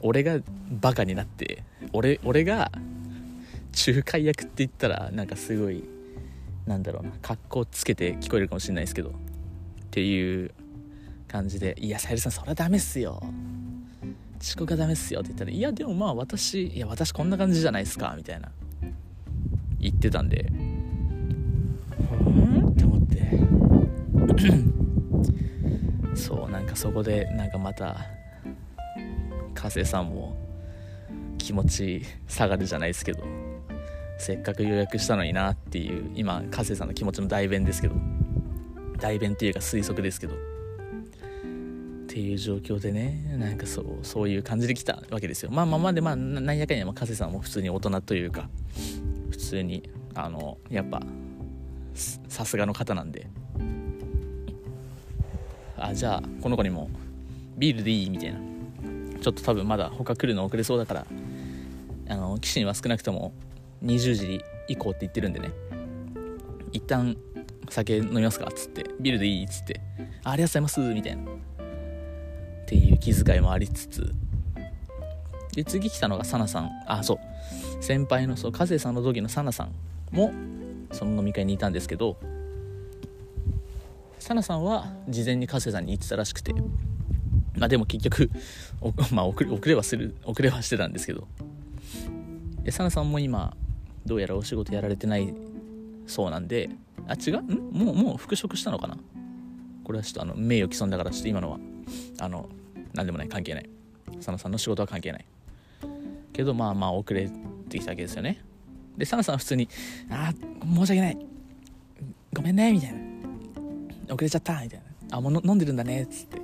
[0.00, 0.38] 俺が
[0.80, 2.70] バカになって俺俺が
[3.86, 5.82] 仲介役って言ったらなんかすごい
[6.66, 9.12] なんだろうな格好つけて聞こえるかもしれないですけどっ
[9.90, 10.52] ていう
[11.28, 13.20] 感じで「いやさゆりさんそれはダメっすよ。
[14.40, 18.50] 遅刻がダメっすよ」って言ったら「いやでもまあ私いや私こんな感じじゃないですか」みたいな
[19.78, 20.46] 言ってたんで。
[20.50, 20.52] う
[22.30, 22.68] ん？
[22.68, 23.22] って思って。
[26.14, 27.96] そうなんかそこでなんかまた
[29.54, 30.36] 加瀬さんも
[31.38, 33.24] 気持ち下がるじゃないですけど。
[34.22, 37.96] せっかく予約したのになっていう今加瀬さんの気持ちの代弁ですけど
[39.00, 40.36] 代弁っていうか推測ですけどっ
[42.06, 45.50] ていう状況でねなんかそうそういう感じで来たわけですよ。
[45.50, 48.48] まあまあまあでまあなんやかんや加瀬さんも普通に大人というか
[49.30, 51.02] 普通にあのやっぱ
[52.28, 53.26] さすがの方なんで。
[55.76, 56.88] あじゃあこの子にも
[57.56, 58.38] ビールでいいみたいな。
[59.20, 61.06] ちょっと多分まだ他来るの遅れそうだから
[62.08, 63.32] あの岸には少なくとも
[63.82, 65.50] 20時以降って言ってるんでね。
[66.72, 67.16] 一旦
[67.68, 68.84] 酒飲みますかっつって。
[69.00, 69.80] ビールでいいっつって。
[70.24, 71.22] ありがとうございますみたいな。
[71.22, 71.26] っ
[72.66, 74.14] ていう気遣いもありつつ。
[75.54, 76.70] で次来たのがサナさん。
[76.86, 77.18] あそう。
[77.82, 79.72] 先輩のそう加瀬さんの時のサナさん
[80.12, 80.32] も
[80.92, 82.16] その飲み会にいたんですけど
[84.20, 86.54] サナさんは事前に加瀬さんに言ってたらしくて。
[87.56, 88.30] まあでも結局
[89.12, 91.26] まあ遅れ遅れはする遅れはしてたんですけど。
[92.62, 93.56] でサナさんも今
[94.06, 95.34] どうやらお仕事やられてない
[96.06, 96.70] そうなんで。
[97.08, 97.40] あ違う？
[97.42, 97.70] ん？
[97.72, 98.96] もうもう復職したのかな？
[99.84, 101.58] これはちょっとあの名誉毀損だからちょっと今のは。
[102.20, 102.48] あの
[102.94, 103.68] 何でもない関係ない。
[104.16, 105.24] 佐野さんの仕事は関係ない。
[106.32, 107.28] けどまあまあ遅れ
[107.68, 108.42] てきたわけですよね。
[108.96, 109.68] で佐野さんは普通に
[110.10, 111.18] 「あ申し訳ない。
[112.32, 112.98] ごめんね」みたいな
[114.14, 116.40] 「遅れちゃった」みたいな「あもう飲んでるんだね」っつって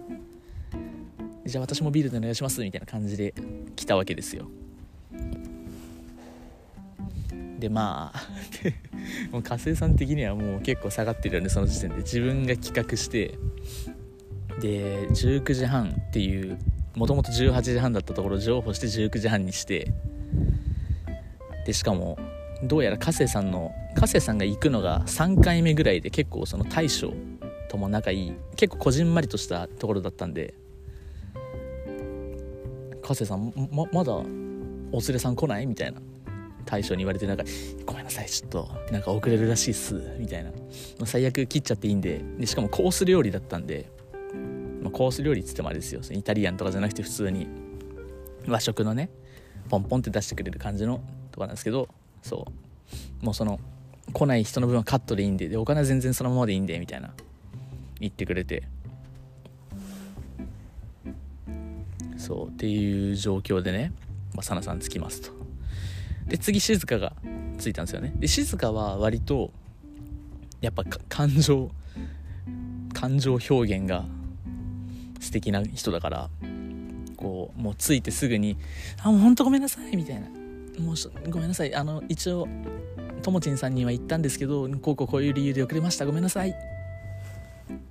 [1.47, 3.35] 「じゃあ私もビールでお願いします」みたいな感じで
[3.77, 4.49] 来たわけですよ。
[7.59, 8.29] でまあ
[9.33, 11.97] もう加瀬さん的にはもう結構下がってるよねその時点で。
[11.99, 13.39] 自分が企画して
[14.61, 16.59] で19時半っていう
[16.95, 19.93] もともと18時半だったところ譲歩して19時半にして
[21.67, 22.19] でしかも
[22.63, 27.13] どうやら加瀬さんの加瀬さんが行くのが3回目ぐらいで結構その大将
[27.69, 30.55] とも仲いい結構こじんまりとしたところだったんで
[33.03, 34.25] 加瀬さんままだお
[35.01, 35.67] 連れさん来ない？
[35.67, 36.01] みたいな。
[36.69, 37.45] 大将に言われてなんか
[37.87, 40.51] 「ごめんなさいちょっとなんか遅れるらしいっす」みたいな。
[41.07, 42.21] 最悪切っちゃっていいんで。
[42.39, 43.91] でしかもコース料理だったんで、
[44.83, 46.03] まあ、コース料理っつってもあれですよ。
[46.11, 47.49] イタリアンとかじゃなくて普通に。
[48.47, 49.11] 和食のね
[49.69, 51.03] ポンポンって出してくれる感じの
[51.33, 51.89] とかなんですけど。
[52.23, 52.47] そ
[53.23, 53.25] う。
[53.25, 53.59] もうその
[54.13, 55.49] 来ない人の分はカットでいいんで。
[55.49, 57.15] でお金は全然そのままでいいんでみたいな。
[58.01, 58.65] 言ってくれて。
[62.17, 62.49] そう。
[62.49, 63.93] っていう状況でね、
[64.35, 65.38] まあ、サナさん着きますと。
[66.29, 67.13] で次静香が
[67.59, 68.13] ついたんですよね。
[68.17, 69.51] で静香は割と
[70.61, 71.71] やっぱ感情
[72.93, 74.05] 感情表現が
[75.21, 76.31] 素敵な人だから
[77.17, 78.57] こうもうついてすぐに
[79.03, 80.29] 「あもうほんとごめんなさい」みたいな
[80.81, 82.49] 「もうごめんなさいあの一応
[83.23, 86.07] ともちんさんには言ったんですけどこうこうこういう理由で遅れました。
[86.07, 86.51] ごめんなさい。
[86.51, 86.55] っ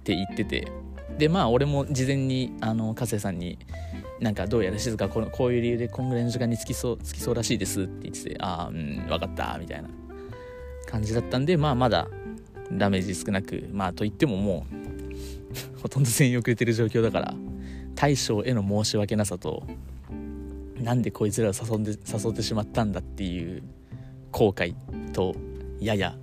[0.03, 0.67] て言ってて。
[1.17, 3.57] でまあ俺も事前にあの加瀬さんに
[4.19, 9.89] なんかどうやら静かこのこういう理由でこんぐらいの時間に着きそう着きそうらしいですって言っててああうん分かったみたいな
[10.87, 12.07] 感じだったんでまあまだ
[12.71, 14.65] ダメージ少なくまあと言ってもも
[15.77, 17.33] う ほとんど全員遅れてる状況だから
[17.95, 19.63] 大将への申し訳なさと
[20.81, 23.63] なんでこいつらを誘んで誘ってしまったんだっていう
[24.31, 24.75] 後悔
[25.11, 25.35] と
[25.79, 26.15] やや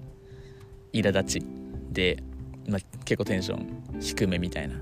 [0.92, 1.46] 苛立ち
[1.90, 2.22] で、
[2.68, 4.76] まあ、結構テンション低めみたいな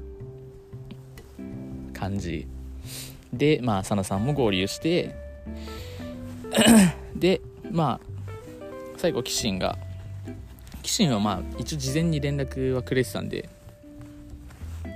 [1.95, 2.47] 感じ
[3.33, 5.15] でまあ佐野さんも合流して
[7.17, 7.41] で
[7.71, 8.07] まあ
[8.97, 9.79] 最後紀信が
[10.83, 13.49] 紀信はまあ一応事前に連絡はくれてたんで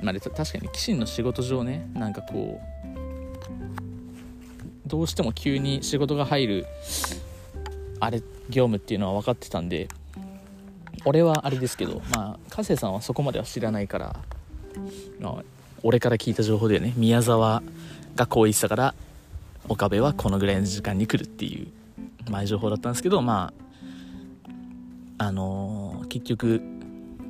[0.02, 2.76] まあ、確かに紀信の仕事上ねなんかこう
[4.86, 6.66] どうしても急に仕事が入る
[7.98, 9.88] あれ業務っていうのは分かってたんで
[11.04, 14.16] 俺はあれですけどまあ加瀬さんはそこまでは知らないから、
[15.18, 15.44] まあ、
[15.82, 17.62] 俺から聞いた情報でね宮沢
[18.16, 18.94] がこう言ってたから
[19.68, 21.68] 岡部はこのぐらいの時間に来るっていう
[22.30, 23.52] 前情報だったんですけどま
[25.18, 26.62] ああのー、結局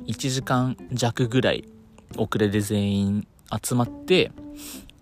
[0.07, 1.65] 1時間弱ぐらい
[2.17, 3.27] 遅れで全員
[3.63, 4.31] 集まって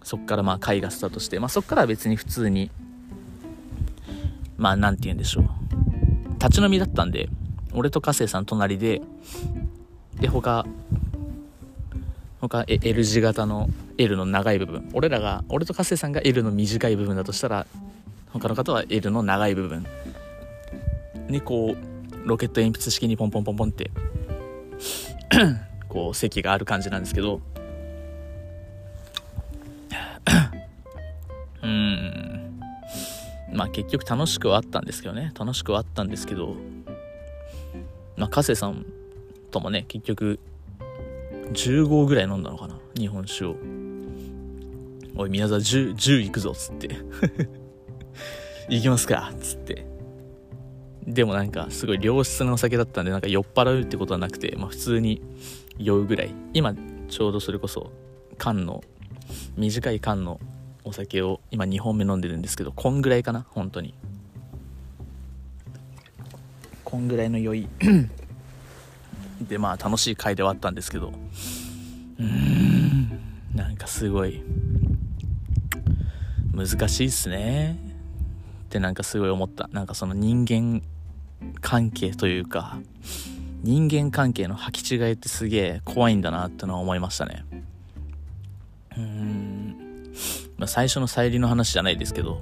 [0.03, 2.69] そっからまあ会がスタートして、まあ、そっから別に普通に
[4.57, 5.45] まあ何て言うんでしょう。
[6.39, 7.27] 立ち飲みだったんで
[7.73, 9.01] 俺と加瀬さん隣で
[10.19, 10.65] で他
[12.49, 14.89] 他 L 字型の L の長い部分。
[14.93, 17.65] 俺らが俺と加瀬さんが L の短い部分だとしたら
[18.31, 19.85] 他の方は L の長い部分
[21.29, 23.91] にこうロケット鉛筆式にポンポンポンポンって
[25.89, 27.41] こう席がある感じなんですけど。
[31.63, 32.59] うん。
[33.53, 35.31] まあ結局楽しくはあったんですけどね。
[35.37, 36.55] 楽しくはあったんですけど。
[38.17, 38.85] まあ加瀬さん
[39.51, 40.39] ともね結局
[41.53, 42.79] 10合ぐらい飲んだのかな？
[42.95, 43.55] 日本酒を。
[45.17, 46.89] おい宮沢 10, 10行くぞっつって。
[48.69, 49.85] 行きますかっつって。
[51.07, 55.21] でもなんかすごい良質なお酒だったんでなんか酔っ払うってことはなくて、まあ、普通に
[55.77, 56.33] 酔うぐらい。
[56.53, 56.73] 今
[57.07, 57.91] ちょうどそれこそ
[58.37, 58.83] 缶の
[59.55, 60.39] 短い缶の
[60.83, 63.45] お酒を今2本目飲んでるんですけどこんぐらいかな？
[63.49, 63.93] 本当に。
[66.83, 67.67] こんぐらいの酔い。
[69.41, 71.13] でまあ楽しい回ではあったんですけど。
[72.19, 73.19] うーん。
[73.53, 74.41] なんかすごい。
[76.53, 77.77] 難しいっすね。
[78.65, 79.69] ってなんかすごい思った。
[79.71, 80.81] なんかその人間
[81.61, 82.77] 関係というか
[83.63, 87.45] 人間関係の履き違いってすげえ怖いんだなってのは思いましたね。
[88.95, 90.13] うーん、
[90.57, 92.41] まあ、最初のさゆりの話じゃないですけど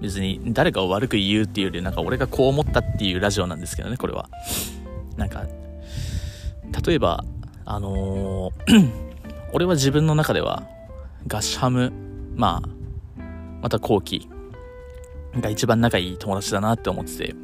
[0.00, 4.28] 別に誰かを悪く言うっていうよりなんか俺がこう思ったっていうラジオなんですけどねこれは。
[5.16, 5.46] なんか
[6.84, 7.24] 例えば
[7.64, 9.10] あのー
[9.52, 10.62] 俺は自分の中では
[11.26, 11.92] ガシハム
[12.36, 12.68] まあ
[13.62, 14.28] また後期
[15.34, 17.34] が一番仲いい友達だなって思ってて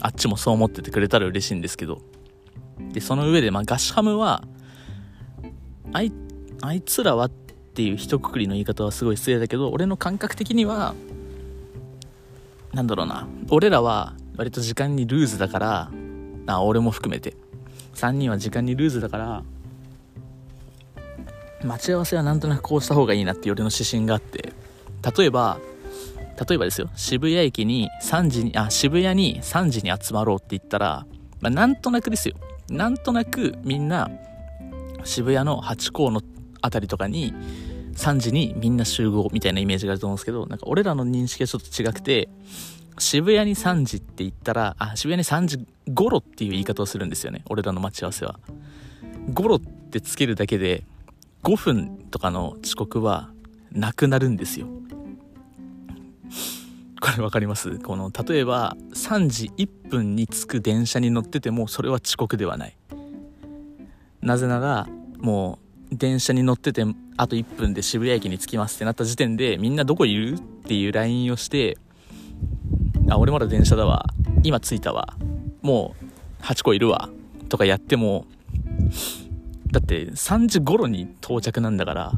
[0.00, 2.00] あっちもそう思っててくれたら嬉しいんですけど
[2.92, 4.44] でその上で、まあ、ガシハムは
[5.92, 6.12] あい
[6.62, 10.94] あいつらはっていう一括りの言い方はすごい失礼だけど俺の感覚的には
[12.72, 15.90] なんだろうな俺らは割と時間にルーズだから
[16.46, 17.34] あ俺も含めて。
[17.94, 19.42] 3人は時間にルーズだから
[21.62, 24.52] 待ち合わせはなんとなくこうした方がいいなっていう俺の指針があって
[25.18, 25.58] 例えば
[26.48, 31.06] 例えばですよ渋谷駅に3時にあ渋谷に3時に集まろうって言ったら、
[31.40, 32.34] まあ、なんとなくですよ。
[32.68, 34.10] なんとなくみんな
[35.04, 36.22] 渋谷のハチ公の
[36.62, 37.34] 辺りとかに
[37.94, 42.28] 3時にみんな集合みたいなイメージがあると思うんですけどなんか俺らの認識はちょっと違くて
[42.98, 47.42] 渋谷に3時って言ったらあ渋谷に3時頃っていう言い方をするんですよね。
[47.48, 48.38] 俺らの待ち合わせは。
[49.32, 50.84] 頃ってつけるだけで
[51.42, 53.30] 5分とかの遅刻は
[53.72, 54.68] なくなるんですよ。
[57.00, 57.78] これ分かります？
[57.80, 62.76] この例えば3時1分に着く電車に乗っててもそれは遅刻ではない。
[64.22, 64.88] なぜなら
[65.18, 65.58] も
[65.92, 66.84] う電車に乗ってて
[67.18, 70.34] あと1分で渋谷駅に着きますってなった時点でみんなどこいる？
[70.34, 71.76] っていう LINE をして
[73.14, 74.06] あ俺まだ電車だわ。
[74.42, 75.16] 今着いたわ。
[75.62, 75.94] も
[76.40, 77.08] う8個いるわ。
[77.48, 78.26] とかやっても
[79.70, 82.12] だって3時頃に到着なんだから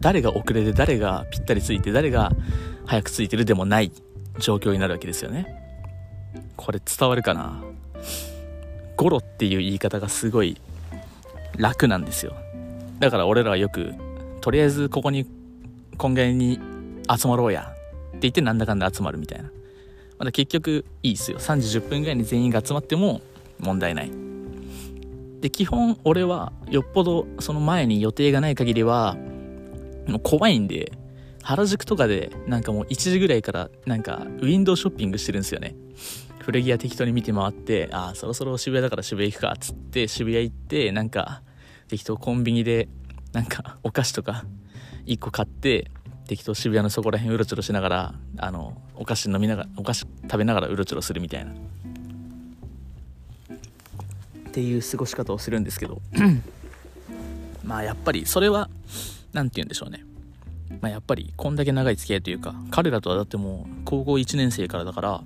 [0.00, 2.32] 誰が遅れて誰がぴったりついて誰が
[2.86, 3.92] 早くついてるでもない
[4.40, 5.62] 状況になるわけですよね。
[6.56, 7.62] これ伝わるかな？
[8.96, 10.60] ゴロっていう言い方がすごい
[11.56, 12.34] 楽なんですよ。
[12.98, 13.94] だから俺らはよく
[14.40, 15.26] とりあえずここに
[15.98, 16.58] こんぐらいに
[17.16, 17.75] 集まろうや。
[18.22, 19.50] 言ってなんだかんだ集まるみたいな。
[20.18, 21.38] まだ結局いいっすよ。
[21.38, 23.20] 3時10分ぐらいに全員が集まっても
[23.58, 24.10] 問題ない。
[25.40, 29.16] で基本俺はよっぽどその前に予定がない限りは
[30.06, 30.92] もう怖いんで
[31.42, 35.74] 原宿とかでなんかもう1時ぐらいからなんかウィンドウショッピングしてるんですよね。
[36.40, 41.42] 古着屋適当に見て回ってああそろそろ渋谷だから渋谷行くかっつって渋谷行ってなんか
[41.88, 42.88] 適当コンビニで
[43.32, 44.44] なんかお菓子とか
[45.06, 45.90] 1個買って
[46.26, 51.52] 適当渋谷のそこら辺うろちょろしながらあのお菓子飲みながらお菓子食べながらうろちょろするみたいな。
[51.52, 51.54] っ
[54.52, 56.00] ていう過ごし方をするんですけど。
[57.62, 58.70] まあやっぱりそれは
[59.32, 60.04] 何て言うんでしょうね。
[60.80, 65.22] まあやっぱりこんだけ長い付き合いというか彼らとはだってもう高校1年生からだから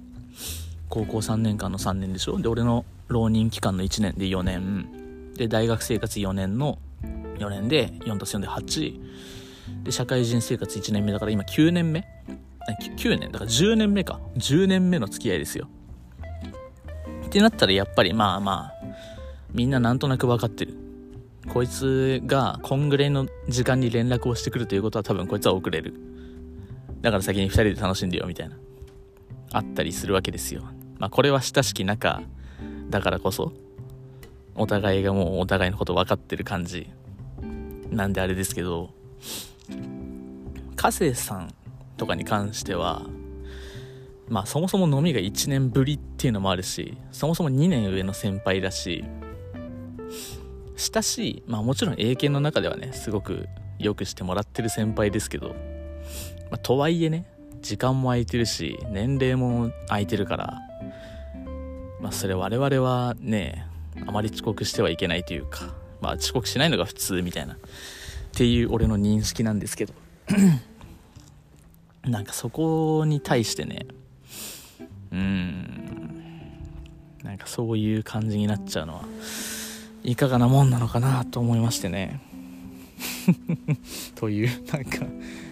[0.89, 2.39] 高校3年間の3年でしょ。
[2.39, 5.35] で俺の浪人期間の1年で4年。
[5.35, 6.79] で大学生活4年の
[7.39, 9.01] 4年で 4+4 で8
[9.85, 12.07] で社会人生活1年目だから今9年目
[12.97, 13.33] ？9年？
[13.33, 14.21] だから10年目か。
[14.37, 15.69] 10年目の付き合いですよ。
[17.27, 18.75] ってなったらやっぱりまあまあ
[19.53, 20.77] みんななんとなく分かってる。
[21.49, 25.95] こいつがこんぐらいの時間に連絡をしてくるということは多分こいつは遅れる。
[27.01, 28.57] だから先に2人で楽しんでよみたいな。
[29.53, 30.63] あったりするわけですよ。
[30.99, 32.23] まあこれは親しき仲
[32.91, 33.53] だからこそ
[34.55, 36.91] お互いがもうお互いのこと分かってる感じ。
[37.91, 38.91] なんであれですけど。
[40.77, 41.55] 加瀬さん
[41.97, 43.03] とかに関しては
[44.29, 49.05] まあそもそも飲みが1年ぶりっていうのもあるしそもそも2年上の先輩だし
[50.77, 53.49] 親しいまあもちろん英検の中ではねすごく
[53.79, 55.55] よくしてもらってる先輩ですけど、ま
[56.53, 57.27] あ、とはいえね
[57.61, 60.59] 時間も空いてるし年齢も空いてるから
[62.01, 63.67] まあそれ我々はね
[64.07, 67.59] あまり遅刻してはいけないというかまあ遅刻しないのが普通みたいな
[68.31, 69.95] っていう俺の認識なんですけど。
[72.05, 73.87] なんかそこに対してね。
[75.13, 75.71] うん。
[77.23, 79.05] なんかそういう感じになっちゃうのは
[80.03, 82.21] いかがなもんなのかなと思いましてね。
[84.17, 85.07] というなんか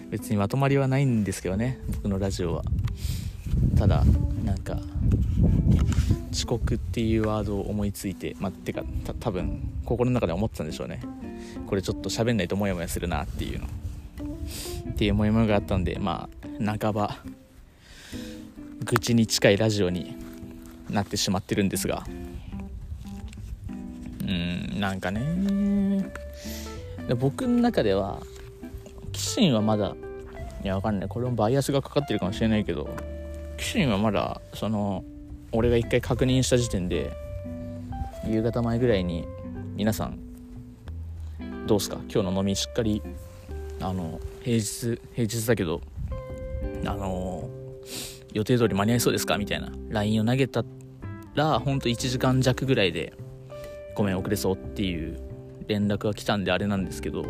[0.09, 2.63] 別にまとまりはないんですけどね僕のラジオは。
[3.77, 4.03] ただ
[4.43, 4.77] なんか
[6.31, 8.83] 遅刻っていうワードを思いついてまあてか
[9.19, 11.01] 多分心の中で思ってたんでしょうね。
[11.67, 13.67] これちょっと喋んないとモヤモヤするなっていうの。
[14.91, 16.29] っていうモヤモヤがあったんでま
[16.59, 17.17] あ半ば
[18.83, 20.15] 愚痴に近いラジオに
[20.89, 22.05] なってしまってるんですが。
[24.21, 26.05] うんなんかね。
[27.17, 28.21] 僕の中では
[29.11, 29.95] キシンはまだ
[30.63, 31.09] いやわかんない。
[31.09, 32.89] これもバイアスがかかってるかもしれないけど
[33.59, 35.03] キシンはまだその
[35.51, 37.11] 俺が一回確認した時点で
[38.25, 39.25] 夕方前ぐらいに
[39.75, 40.17] 皆さん
[41.67, 41.97] どうすか？
[42.11, 43.01] 今日の飲みしっかり
[43.81, 45.81] あの平日平日だけど
[46.85, 47.49] あの
[48.33, 49.37] 予定通り間に合いそうですか？
[49.37, 50.63] みたいな LINE を投げた
[51.35, 53.13] らほんと1時間弱ぐらいで
[53.95, 55.19] ごめん遅れそうっていう
[55.67, 57.25] 連絡が来たんであれなんですけど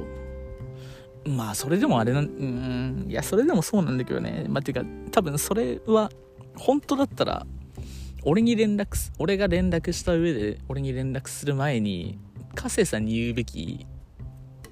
[1.25, 4.45] まあそれでもあれなんうんいやそれでもそうなんだけどね。
[4.47, 6.09] まあていうか多分それは
[6.55, 7.45] 本当だったら
[8.23, 12.17] 俺に連絡す俺が連絡した上で俺に連絡する前に
[12.55, 13.85] 加瀬さんに言うべき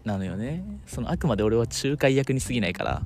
[0.04, 0.64] なのよね。
[0.86, 3.02] そのあくまで俺は仲介役に過ぎないから。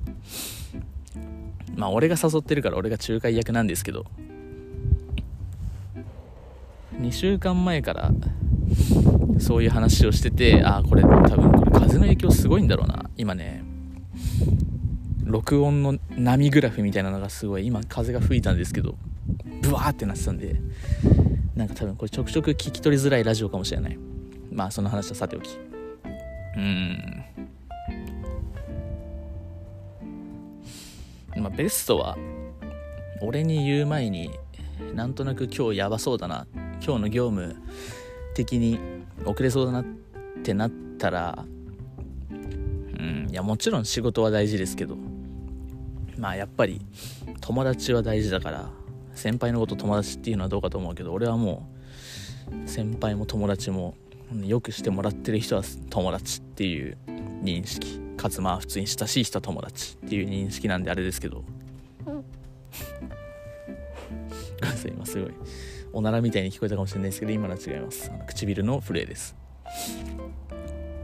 [1.76, 4.06] まあ俺が誘ってるから俺が仲介役なんですけど。
[7.00, 8.12] 2週間前から
[9.40, 13.10] そういう話をしててああこれ多分これ風の影響すごいんだろうな。
[13.18, 13.64] 今ね
[15.24, 18.96] 録音の波グラフみたいなのがすごい今風が吹いたんですけど
[19.62, 20.60] ブワーってなってたんで
[21.56, 23.98] なんか多分これちょくちょく聞き取りづらいラジオかもしれない。
[24.52, 25.58] まあその話はさておき。
[26.58, 27.24] うん。
[31.38, 32.18] まあベストは
[33.22, 34.32] 俺に言う前に
[34.94, 36.48] なんとなく今日やばそうだな。
[36.84, 37.56] 今日の業務
[38.34, 38.80] 的に
[39.26, 39.86] 遅れそうだなっ
[40.44, 41.46] てなったら
[42.32, 44.98] うんいやもちろん仕事は大事ですけど
[46.18, 46.82] まあやっぱり
[47.40, 48.70] 友達は大事だから
[49.14, 51.68] 先輩のこと友達っていうのはどうかと思うけど俺はも
[52.66, 53.96] う先輩も友達も
[54.46, 56.98] よくしてもらってる人は友達っていう
[57.44, 58.00] 認識。
[58.22, 61.44] かつまあ普通に親しい人は友達っていう認識なんであれですけど。
[62.06, 62.24] ごめん
[64.62, 65.32] なさい今すごい
[65.94, 68.12] おならみたいに聞こえたかもしれないですけど今のは違います。
[68.14, 69.36] あの唇の震えです。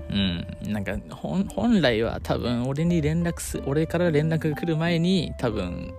[0.09, 0.47] うん。
[0.71, 5.93] なんか本来は多分俺に連絡す俺から連絡が来る前に多分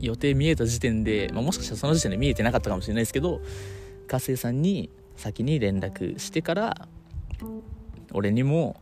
[0.00, 3.40] 予定見えた時点で、まあ、もしかしたらその時点で見えてなかったかもしれないですけど
[4.08, 6.88] 加瀬さんに先に連絡してから
[8.12, 8.80] 俺にも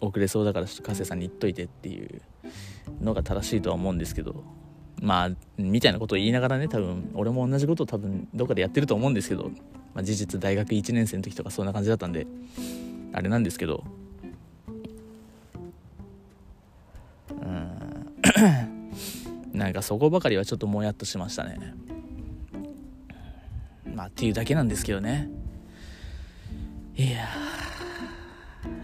[0.00, 2.22] 遅れそうだからちょっと加瀬さんに言っといてっていう
[3.00, 4.42] のが正しいとは思うんですけど
[5.00, 9.50] まあみたいなことを言いながらね多分俺も同じことを多分どっかでやってると思うんですけど、
[9.94, 12.26] まあ、事実大学1年生の時とかそんな感じだったんで
[13.12, 13.84] あれなんですけど。
[17.30, 17.76] うん。
[19.52, 21.74] なんかそこばかりはちょっともやっとしましたね。
[23.94, 25.30] まあっていうだけなんですけどね。
[26.96, 27.28] いや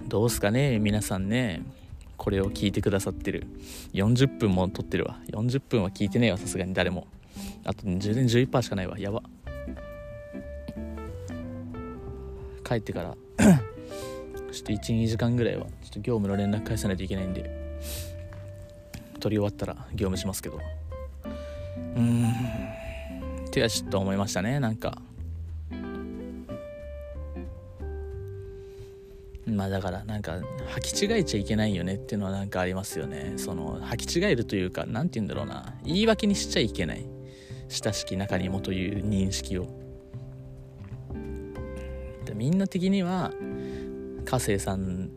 [0.09, 1.63] どうすかね皆さんね。
[2.23, 3.49] これを聞いてくださってる。
[3.95, 5.19] 40分も撮ってるわ。
[5.33, 6.73] 40分は聞いてねえわさすがに。
[6.73, 7.09] 誰も。
[7.65, 8.97] あと充電11%しかないわ。
[8.97, 9.25] やば。
[12.63, 13.17] 帰ってから。
[13.43, 15.65] ちょっと12時間ぐらいは。
[15.65, 17.51] ちょっと業務の連絡返さないといけないんで。
[19.19, 20.61] 撮り終わったら業務しますけど。
[21.97, 22.31] うーん。
[23.47, 25.03] ってはちょっと思いましたねなんか。
[29.47, 30.41] まあだからなんか
[30.77, 33.35] 履き違えちゃいけないよねっていうのはなんかありますよね。
[33.37, 35.75] その履き違えるというか何て言うんだろうな。
[35.85, 37.05] 言い訳にしちゃいけない
[37.69, 39.67] 親しき中にもという認識を。
[42.25, 43.33] でみんな的には
[44.25, 45.11] 加瀬さん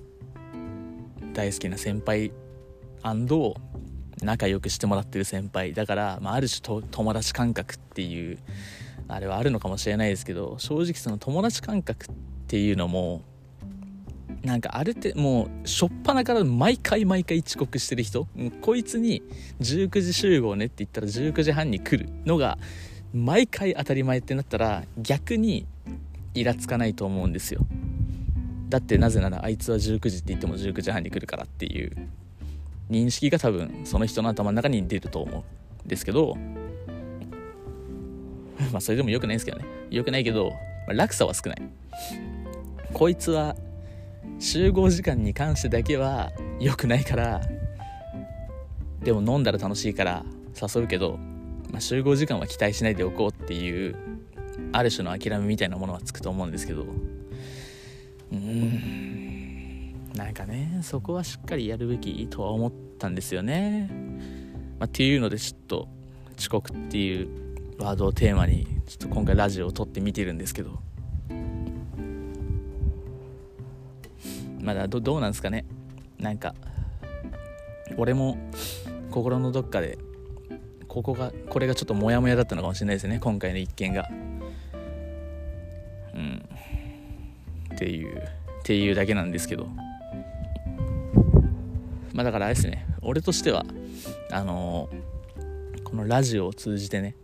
[1.33, 2.31] 大好きな先輩
[4.21, 5.73] 仲良くしてもらってる先輩。
[5.73, 8.39] だから、まあ、ある種と友達感覚っていう
[9.07, 12.09] あれはあるのかもしれないですけど正直その友達感覚っ
[12.47, 13.21] ていうのも
[14.45, 18.27] なんかある程度もう初っ端から毎回毎回遅刻してる人。
[18.61, 19.23] こいつに
[19.59, 22.59] 19時集合ねって言ったら19時半に来るのが
[23.13, 25.65] 毎回当たり前ってなったら逆に
[26.35, 27.61] イラつかないと思うんですよ。
[28.69, 31.91] だってなぜならあいつは19時って言っても19時半に来るからっていう
[32.89, 35.43] 認識が多分その人の頭の中に出ると思
[35.83, 36.37] うんですけど
[38.71, 39.65] まあそれでも良くないですけどね。
[39.89, 40.57] 良くないけど、ま
[40.89, 41.61] あ、落差は少ない。
[42.93, 43.55] こいつは
[44.39, 47.41] 集合時間に関してだけは良くないから
[49.01, 50.25] でも飲んだら楽しいから
[50.59, 51.17] 誘うけど、
[51.71, 53.95] まあ、集合時間は期待しないでおこうっていう
[54.71, 56.85] ある種の諦めみたいなものはつくと思うんですけど。
[58.31, 59.55] うん。
[60.15, 63.89] なんかねそこはしっかりやるべきとは思ったんですよね、
[64.79, 65.87] まあ、っていうのでちょっと
[66.37, 67.27] 遅刻っていう
[67.77, 70.79] ワードをテーマにちょっと今回ラジオを撮ってみてるんですけど。
[74.65, 75.63] まだどどうなんですかね。
[76.17, 76.55] なんか
[77.97, 78.35] 俺も
[79.11, 79.99] 心のどっかで
[80.87, 83.19] ここがこれがちょっとモヤモヤだったのかもしれないですね。
[83.21, 84.09] 今回の一件が。
[86.15, 86.49] うん。
[87.75, 88.21] っていうっ
[88.63, 89.67] ていうだけなんですけど。
[92.13, 92.87] まあだからあれですね。
[93.03, 93.65] 俺としては
[94.31, 97.15] あのー、このラジオを通じてね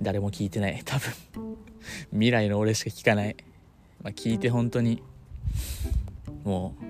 [0.00, 0.80] 誰も聞いてない。
[0.84, 1.12] 多分
[2.12, 3.36] 未来の俺しか聞かない、
[4.04, 5.02] まあ、聞いて本当に
[6.48, 6.84] もう。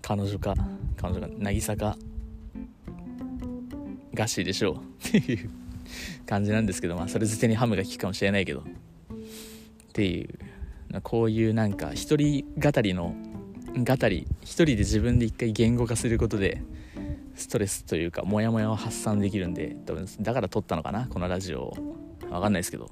[0.00, 0.54] 彼女か。
[0.96, 1.96] 彼女が渚か。
[4.14, 5.08] ガッシーでしょう。
[5.08, 5.50] っていう。
[6.26, 6.94] 感じなんですけど。
[6.94, 8.60] まあそれ捨てにハムが効くかもしれないけど。
[8.60, 8.64] っ
[9.92, 10.28] ていう。
[11.02, 13.14] こういうなんか一人語りの
[13.74, 14.28] 語り。
[14.42, 16.62] 一人で自分で一回言語化することで
[17.34, 19.76] ストレスというかモヤモヤを発散できるんで
[20.20, 21.08] だから撮ったのかな。
[21.08, 21.76] このラジオ
[22.30, 22.90] わかんないですけど。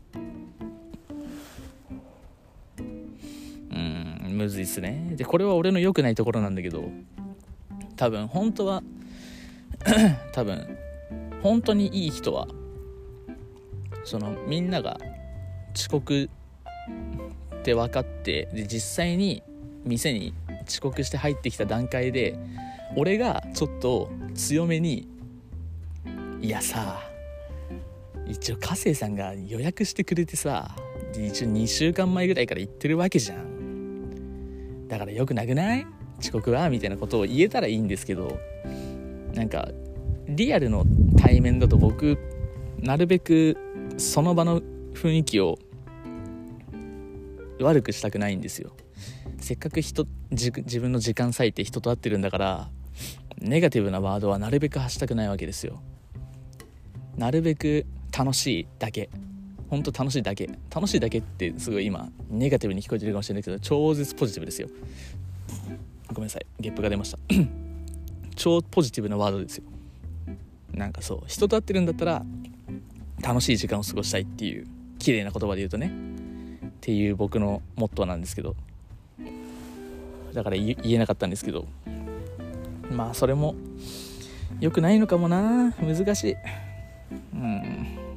[4.28, 5.12] むずいっすね。
[5.16, 6.90] でこれは俺の良くないところなんだけど
[7.96, 8.82] 多分本当は
[10.32, 10.78] 多分
[11.42, 12.48] 本当にいい人は
[14.04, 14.98] そのみんなが
[15.74, 16.30] 遅刻
[17.60, 19.42] って分かってで実際に
[19.84, 20.34] 店に
[20.66, 22.38] 遅刻して入ってきた段階で
[22.96, 25.08] 俺がちょっと強めに
[26.40, 27.00] 「いやさ
[28.26, 30.74] 一応加瀬さんが予約してくれてさ
[31.12, 33.57] 一応2週間前ぐらいから行ってるわけじゃん。
[34.88, 35.86] だからよくなくない？
[36.18, 36.68] 遅刻は？
[36.70, 38.38] みたいなことを言えたらいいんですけど
[39.34, 39.68] なんか
[40.26, 40.84] リアルの
[41.16, 42.18] 対面だと僕
[42.80, 43.56] なるべく
[43.98, 44.60] その場の
[44.94, 45.58] 雰囲気を
[47.60, 48.72] 悪くしたくないんですよ。
[49.40, 52.68] せっかく人自分の時間割いて人と会ってるんだから
[53.40, 55.80] ネガティブなワードはなるべく発したくないわけですよ。
[57.16, 57.86] なるべく
[58.16, 59.10] 楽しいだけ。
[59.70, 60.48] 本当楽しいだけ。
[60.74, 64.68] 楽しいだけってすごい今ネガティブに聞こえてるかもしれないけど超絶ポジティブですよ。
[66.12, 66.46] ごめんなさい。
[66.58, 67.18] ゲップが出ました。
[68.34, 69.64] 超ポジティブなワードですよ。
[70.72, 71.22] なんかそう。
[71.26, 72.24] 人と会ってるんだったら
[73.22, 74.66] 楽しい時間を過ごしたいっていう
[74.98, 75.92] 綺麗な言葉で言うとね。
[76.66, 78.56] っていう僕のモットーなんですけど。
[80.32, 81.66] だから言えなかったんですけど。
[82.90, 83.54] まあそれも
[84.60, 85.72] 良くないのかもな。
[85.72, 86.36] 難しい。
[87.34, 88.07] うん。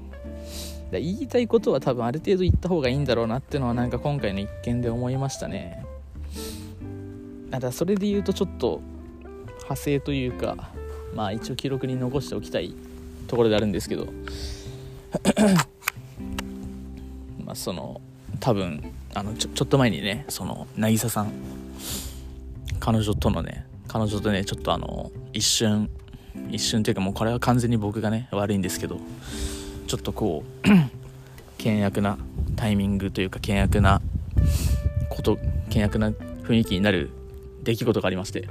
[0.91, 5.85] だ言いたいことは多分ある程度言った方がいいんだろうなっていうのはなんか今回の一件で思いましたね。
[7.49, 8.81] ただそれで言うとちょっと
[9.55, 10.71] 派生というか
[11.13, 12.73] まあ一応記録に残しておきたい
[13.27, 14.07] ところであるんですけど。
[17.45, 18.01] まあその
[18.39, 21.31] 多分あのちょちょっと前にねその渚さん。
[22.79, 25.89] 彼女とのね彼女とねちょっとあの一瞬
[26.49, 28.99] 一瞬というかもうこれは完全に僕がね悪いんですけど。
[29.91, 30.67] ちょっとこう
[31.61, 32.17] 険悪な
[32.55, 34.01] タイミングというか険悪な
[35.09, 35.37] こと
[35.67, 37.09] 険悪な雰囲気になる
[37.63, 38.47] 出来事がありまして。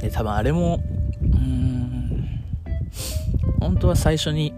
[0.00, 0.80] で多分あれも
[1.20, 2.40] うん
[3.60, 4.54] 本当は最初に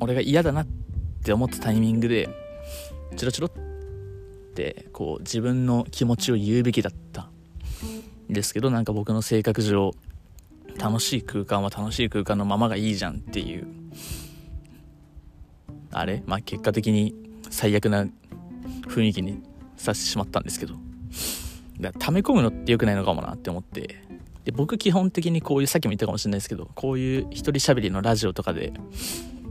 [0.00, 0.66] 俺が嫌だなっ
[1.24, 2.28] て思ったタイミングで
[3.16, 3.50] チロチロっ
[4.54, 7.30] てこう自分の気持ちを言うべきだった
[8.30, 9.94] んですけどなんか僕の性格上
[10.78, 13.66] 楽しい空間は楽しい空間のままがいいじゃんっていう。
[15.92, 16.22] あれ？
[16.26, 17.14] まあ結果的に
[17.50, 18.06] 最悪な
[18.88, 19.42] 雰囲気に
[19.76, 20.74] させてしまったんですけど。
[21.80, 24.02] だ溜め込むのって良くないのかもなって思って。
[24.44, 28.72] で僕基本的にこういうさっきも言ったかもしれないですけどこういう一人喋りのラジオとかで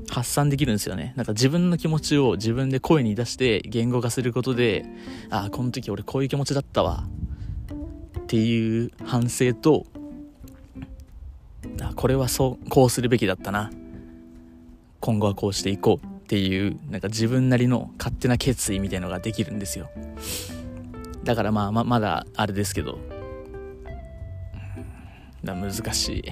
[0.10, 1.14] 発散できるんですよね。
[1.18, 4.86] なんか自分の気持ちを自分で声に出して言語化することで
[5.30, 7.04] ああこの時俺こういう気持ちだったわ
[8.20, 9.86] っていう反省と
[11.82, 13.72] あこれはそうこうするべきだったな。
[15.00, 19.90] 今後はこうしていこうっていうなんか自分なりの勝手な決意みたいのができるんですよ。
[21.24, 22.98] だからまあままだあれですけど。
[25.44, 26.24] だ難しい。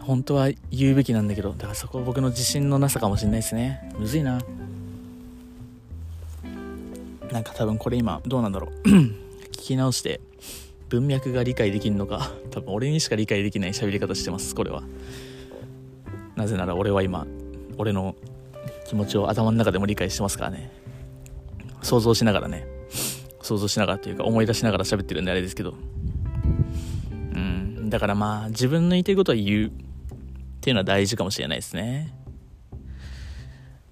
[0.00, 3.90] 本当は言うべきなんだけどだからそこは僕の自信のなさかもしれないですね。
[3.98, 4.40] むずいな。
[7.30, 8.88] なんか多分これ今どうなんだろう。
[8.88, 10.20] 聞き直して
[10.88, 12.30] 文脈が理解できるのか。
[12.50, 14.82] 多分俺にしか理解できない喋り方してますこれは。
[16.36, 17.26] なぜなら俺は今
[17.76, 18.14] 俺の
[18.86, 20.70] 気持ちを頭の中でも理解してますからね。
[21.82, 22.66] 想像しながらね。
[23.42, 25.74] 想像しながらというか思い出しながら喋ってるんであれですけど。
[27.34, 27.90] うん。
[27.90, 29.70] だからまあ自分の言いたいことは言うっ
[30.60, 32.14] ていうのは大事かもしれないですね。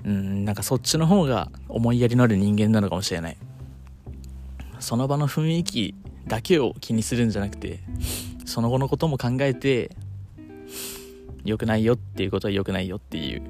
[0.05, 0.45] うん。
[0.45, 3.37] なんかそっちの方が思いやりのある人間なのかもしれない。
[4.79, 5.95] その場の雰囲気
[6.27, 7.81] だけを気にするんじゃなくて
[8.45, 9.91] その後のことも考えて
[11.45, 13.43] 良くないよっていうことは良くないよっていう。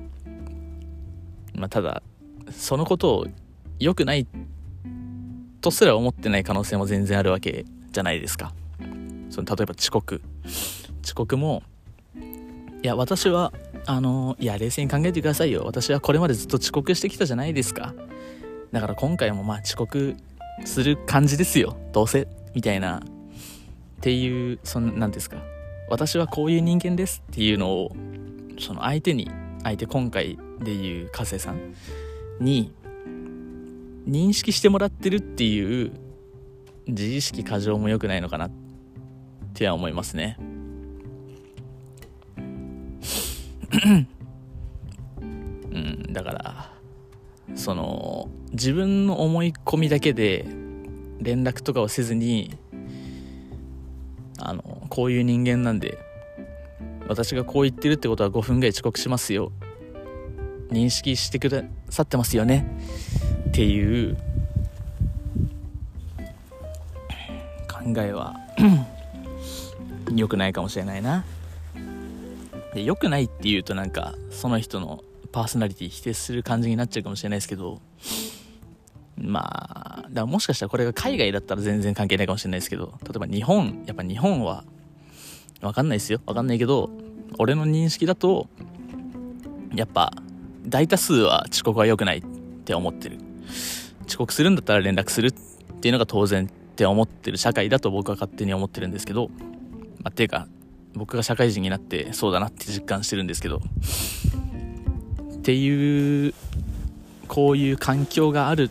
[1.54, 2.02] まあ、ただ
[2.50, 3.26] そのことを
[3.78, 4.26] 良くない
[5.62, 8.52] とすら思ってない可能性も全然あるわけじゃないですか。
[9.30, 10.20] その例えば遅刻。
[11.02, 11.62] 遅刻も
[12.82, 13.52] いや私は
[13.86, 15.62] あのいや冷静に考えてくださいよ。
[15.64, 17.94] 私はこれまでずっと遅刻してきたじゃないですか。
[18.72, 20.16] だから今回もまあ遅刻
[20.64, 21.76] する感じですよ。
[21.92, 23.00] どうせみたいなっ
[24.00, 25.36] ていうそんなんですか。
[25.90, 27.92] 私はこういう人間ですっていうのを
[28.58, 29.30] その相手に
[29.62, 31.74] 相手今回でいう加瀬さん
[32.40, 32.72] に
[34.08, 35.92] 認識してもらってるっていう
[36.86, 38.50] 自意識過剰も良くないのかなっ
[39.52, 40.38] ては思いますね。
[45.20, 46.72] うんだから
[47.54, 50.46] その自分の思い込みだけで
[51.20, 52.56] 連絡とかをせずに
[54.38, 55.98] あのこういう人間なんで
[57.08, 59.52] 私がこう言ってるってことは5分ぐらい遅刻しますよ。
[60.70, 62.66] 認識してくださってますよね。
[63.48, 64.16] っていう
[67.68, 68.34] 考えは
[70.14, 71.24] 良くないかもしれないな。
[72.74, 75.02] で良くないっていうとなんかその人の
[75.32, 77.80] パーソナリティ否定する感じになっちゃうかもしれないですけど
[79.18, 84.64] まあだからもしかしたらこれが海外だったら全然関係ないかもしれないですけど例えば日本やっぱ日本は
[85.60, 86.20] 分かんないですよ。
[86.26, 86.90] 分かんないけど
[87.38, 88.48] 俺の認識だと
[89.74, 90.12] やっぱ
[90.66, 92.22] 大多数は遅刻は良くないっ
[92.64, 93.18] て思ってる。
[94.08, 95.32] 遅刻するんだったら連絡するっ
[95.80, 99.30] ていうのが当然って思ってる社会だと僕は勝手に思ってるんですけど
[100.06, 100.46] まあ、ていうか
[100.94, 103.60] 僕が社会人になってそうだなって実感してるんですけど
[105.34, 106.32] っていう
[107.26, 108.70] こういう環境がある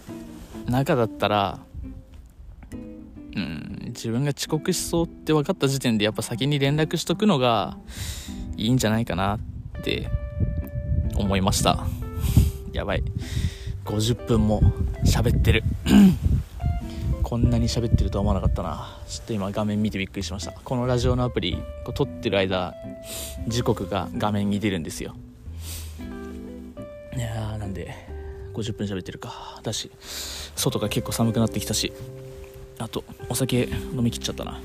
[0.68, 1.59] 中だったら
[3.36, 7.78] うん自分が遅刻しそうって分かった時点でやっぱ先に連絡しとくのが
[8.57, 9.38] いいんじゃないかな
[9.80, 10.09] って
[11.16, 11.86] 思いました。
[12.74, 13.03] やばい。
[13.86, 14.61] 50分も
[15.05, 15.63] 喋ってる。
[17.24, 18.99] こんなに喋ってるとは思わなかったな。
[19.07, 20.51] ちょっと今画面見てびっくりしました。
[20.51, 22.74] このラジオのアプリこう撮ってる間
[23.47, 25.16] 時刻が画面に出るんですよ。
[27.16, 28.14] いやーなんで。
[28.56, 29.60] 50分喋ってるか。
[29.64, 29.91] だし
[30.56, 31.93] 外が結構寒くなってきたし。
[32.78, 34.60] あとお酒飲みきっちゃったな。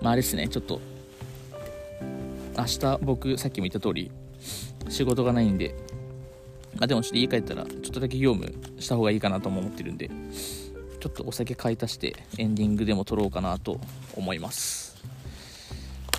[0.00, 0.48] まああれですね。
[0.48, 0.80] ちょっと
[2.56, 4.10] 明日僕さっきも言った通り
[4.88, 5.74] 仕事がないんで。
[6.80, 10.10] あでもちょっと家帰ったらちょっとだけ業務した方がいいかなとも思ってるんで。
[11.00, 13.80] ちょっとお酒買い足してエンディングでも撮ろうかなと
[14.16, 14.96] 思います。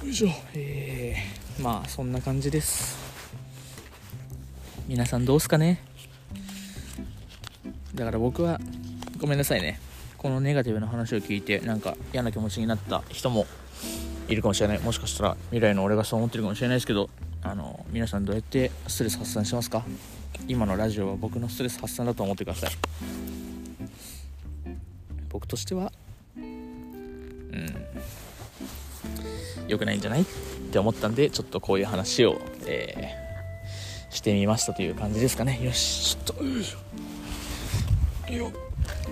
[0.02, 0.30] よいしょ。
[0.54, 3.09] えー、まあそんな感じです
[4.90, 5.80] 皆さんどうすかね？
[7.94, 8.60] だから僕は
[9.20, 9.80] ごめんなさいね。
[10.18, 13.46] このネガティブな話を聞いてなんか嫌な気持ちになった人も
[14.28, 14.80] いるかもしれない。
[14.80, 17.08] もしかしたら未来の俺がそう思ってるかもしれないですけど
[17.44, 19.86] あの皆さんどうやってストレス発散しますか？
[20.48, 22.72] 今のラジオは僕のストレス発散だと思ってください。
[25.30, 25.92] 僕としては
[26.36, 27.76] うん
[29.68, 30.24] 良くないんじゃない？
[30.24, 30.26] っ
[30.72, 33.29] て思ったんでちょっとこういう話を、えー、
[34.10, 35.60] してみましたという感じですかね。
[35.64, 36.16] よし。
[36.16, 38.34] ちょっとよいしょ。
[38.34, 38.52] よ。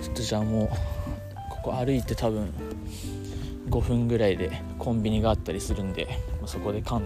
[0.02, 0.70] ちょっとじゃあもう
[1.50, 2.52] ここ歩いて多分
[3.70, 6.08] 5分ぐらいでコンビニがあったりするんで
[6.46, 7.04] そこで缶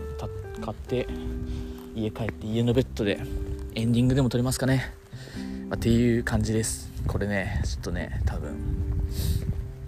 [0.64, 1.08] 買って
[1.96, 3.20] 家帰って家のベッドで
[3.76, 4.94] エンディングでも撮りますかね、
[5.70, 6.92] まあ、っていう感じです。
[7.08, 8.56] これねちょっとね多分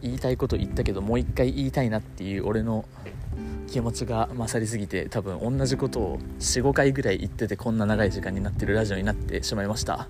[0.02, 2.86] 言いたいこと言ったけどもう一回言いたいなっていう俺の
[3.74, 10.08] 気持ちが勝りすぎて多分同じことを45回ぐらい言っててこんな長い時間になってるラジオになってしまいました。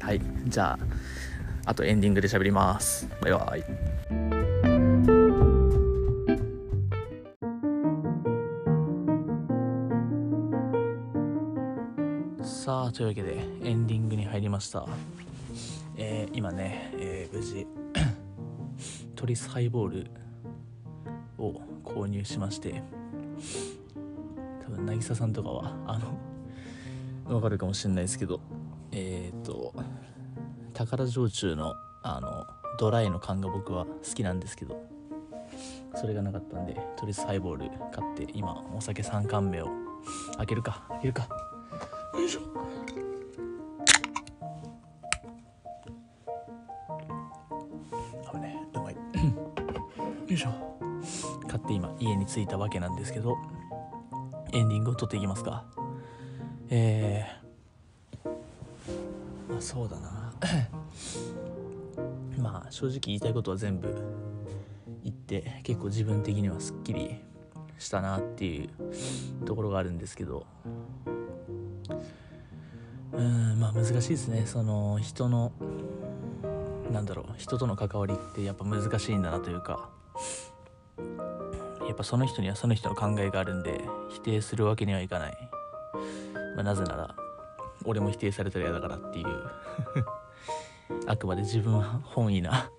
[0.00, 0.78] はいじゃ
[1.66, 3.06] ああとエンディングで喋ります。
[3.20, 3.64] バイバイ。
[12.42, 14.86] さあというわけでエンディングに入りました、
[15.96, 17.66] えー、今ね、えー、無事
[19.14, 20.10] トリスハイボール
[21.38, 22.82] を購入しまして
[24.64, 25.98] 多分渚さんとかはあ
[27.26, 28.40] の わかるかもしれないですけど
[28.92, 29.72] えっ、ー、と
[30.74, 32.46] 宝焼酎のあの
[32.78, 34.80] ドライの缶が僕は好きなんですけど
[35.94, 39.68] それがなかったんでトリスハイボール買って今お酒3缶目を
[40.36, 41.28] 開けるか開けるか。
[42.14, 42.40] よいしょ。
[48.38, 48.94] ねうまい。
[48.94, 49.00] よ
[50.28, 50.67] いしょ。
[51.48, 53.36] 買って今家に着いたわけなんですけど
[54.52, 55.64] エンディングを撮っていきますか。
[56.70, 58.28] えー、
[59.50, 60.32] まあそうだな。
[62.38, 63.94] まあ正直言いたいことは全部
[65.02, 67.20] 言って結構自分的にはすっきり
[67.78, 70.46] したなっていうところがあるんですけど
[73.12, 74.46] うんまあ難しいですね。
[74.46, 75.52] その人の
[76.92, 79.90] なんだろう人との関わりってやっぱ難しいんだなというか。
[81.98, 85.50] ぱその人にはその人の考えがあるんで否定するわけにはいかない、
[86.54, 87.14] まあ、なぜなら
[87.84, 89.26] 俺も否定されたら嫌だからっていう。
[91.06, 92.70] あくまで自分は本意な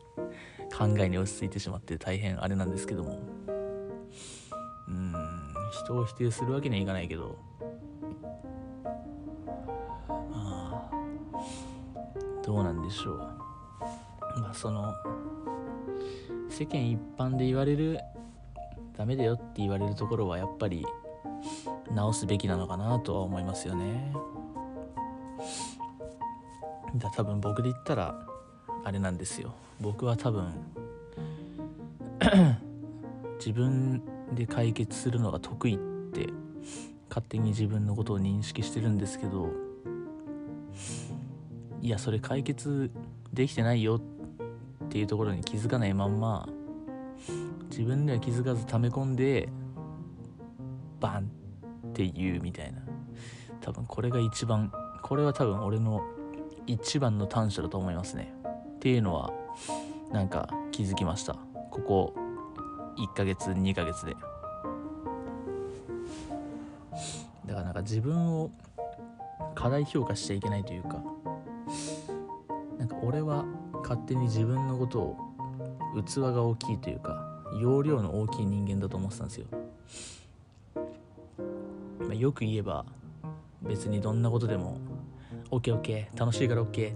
[0.75, 3.19] 考えに落ち着いてしまって大変あれなんですけども。
[4.87, 5.13] うん
[5.71, 7.37] 人を否定するわけにはいかないけど。
[12.43, 13.17] どうなんでしょう。
[14.41, 14.93] まあその
[16.49, 17.99] 世間一般で言われる
[18.99, 20.85] ダメだよって言われるところはやっぱり
[21.95, 24.11] 直すべきなのかなとは思いますよね。
[26.95, 28.27] だ多分僕で言ったら
[28.83, 29.53] あれなんですよ。
[29.79, 30.53] 僕は多分
[33.39, 35.77] 自分で解決するのが得意っ
[36.11, 36.27] て
[37.07, 39.49] 勝手に自分のことを認識してるんですけど
[41.81, 42.91] いやそれ解決
[43.31, 44.01] できてないよ
[44.83, 46.49] っていうところに気づかないまんま
[47.79, 49.47] 自分では気づかず溜め込んで
[50.99, 51.31] バン
[51.91, 52.79] って言うみたいな。
[53.61, 54.69] 多分これが一番
[55.01, 56.01] これは多分俺の
[56.67, 58.33] 一番の短所だと思いますね。
[58.75, 59.31] っていうのは
[60.11, 61.37] なんか気づきました。
[61.71, 62.13] ここ
[62.97, 64.13] 1ヶ月2ヶ月で。
[67.45, 68.51] だからなんか自分を
[69.55, 71.01] 過大評価しちゃいけないというか
[73.01, 73.45] 俺は
[73.83, 75.17] 勝手に自分のことを
[76.05, 79.45] 器が大きいというか容量の大きい人間だと思ってたんですよ、
[81.99, 82.85] まあ、よく言えば
[83.61, 84.77] 別にどんなことでも
[85.51, 86.95] OKOK 楽しいから OK っ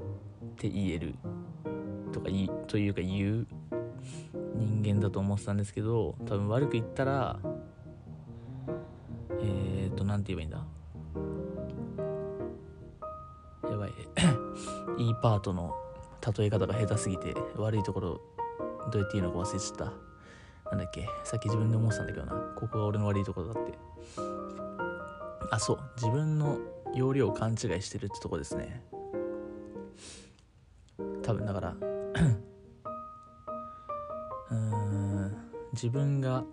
[0.57, 1.15] て言える
[2.11, 3.47] とかいというか言う
[4.55, 7.39] 人間だと思ってたんですけど多分悪く言ったら
[9.41, 10.63] えっ、ー、と何て言えばいいんだ？
[13.69, 13.91] やばい。
[15.03, 15.73] いいパートの
[16.37, 18.21] 例え方が下手すぎて悪いところ
[18.91, 20.12] どうやって言うのか忘れちゃった。
[20.73, 22.33] なんだっけさっき自分で思ってたんだけどな。
[22.55, 23.73] ここが俺の悪いところだって。
[25.51, 25.79] あそう。
[25.97, 26.57] 自分の
[26.95, 28.83] 容量を勘違いしてるってとこですね。
[31.21, 31.75] 多分だから
[34.51, 35.35] うん
[35.73, 36.43] 自分が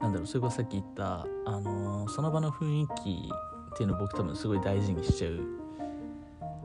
[0.00, 3.30] なんだろうそれこそさっき言ったあのー、その場の雰囲気
[3.74, 5.40] っていうのを僕多分すごい大事にしちゃう。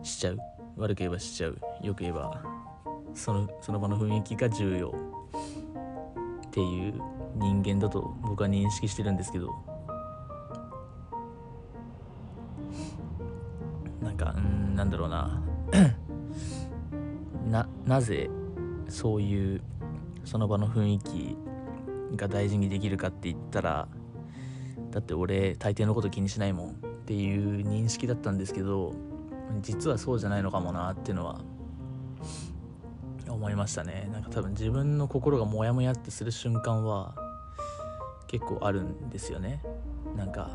[0.04, 0.38] しちゃう。
[0.76, 1.58] 悪く言えばしちゃう。
[1.82, 2.53] よく言えば。
[3.14, 4.94] そのその場の雰囲気が重要
[6.48, 6.94] っていう
[7.36, 9.50] 人間だと僕は認識してるんですけど。
[14.02, 15.42] なんかうんなんだろうな。
[17.50, 18.30] ななぜ
[18.88, 19.62] そういう
[20.24, 21.38] その場の雰囲気
[22.16, 23.88] が大事にできるかって言ったら
[24.92, 26.74] だって俺大抵のこと気にしないもんっ
[27.06, 28.94] ていう認識だったんですけど
[29.62, 31.42] 実はそうじゃないのかもなっていうのは
[33.44, 34.10] 思いましたね。
[34.14, 37.14] なんか多分自分の心がモヤモヤってする瞬間は
[38.28, 39.62] 結構あるんですよね。
[40.16, 40.50] なんか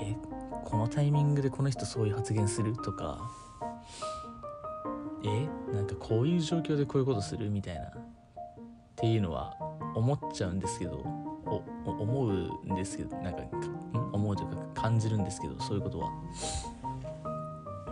[0.00, 0.16] え
[0.64, 3.30] このタイミングでこの人そういう発言するとか
[5.22, 7.90] えなんかこういう状況でこういうことするみたいなっ
[8.96, 9.58] ていうのは
[9.94, 11.04] 思っちゃうんですけど
[11.84, 13.42] 思うんですけどなんか
[14.14, 16.10] 思うというか感じるんですけどそういうことは。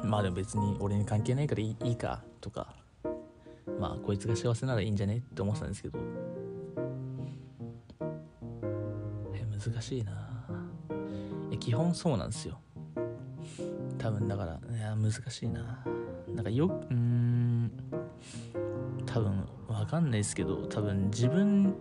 [0.02, 2.78] まあでも別に俺に関係ないからいいかとか
[3.78, 5.18] まあこいつが幸せならいいんじゃね？
[5.18, 5.98] って思ってたんですけど。
[9.58, 10.12] 難しいな。
[11.50, 12.60] い基本そうなんですよ。
[13.98, 15.84] 多分だからいや難しいな。
[16.28, 17.70] なんかようん。
[19.04, 21.74] 多分わかんないですけど多分自分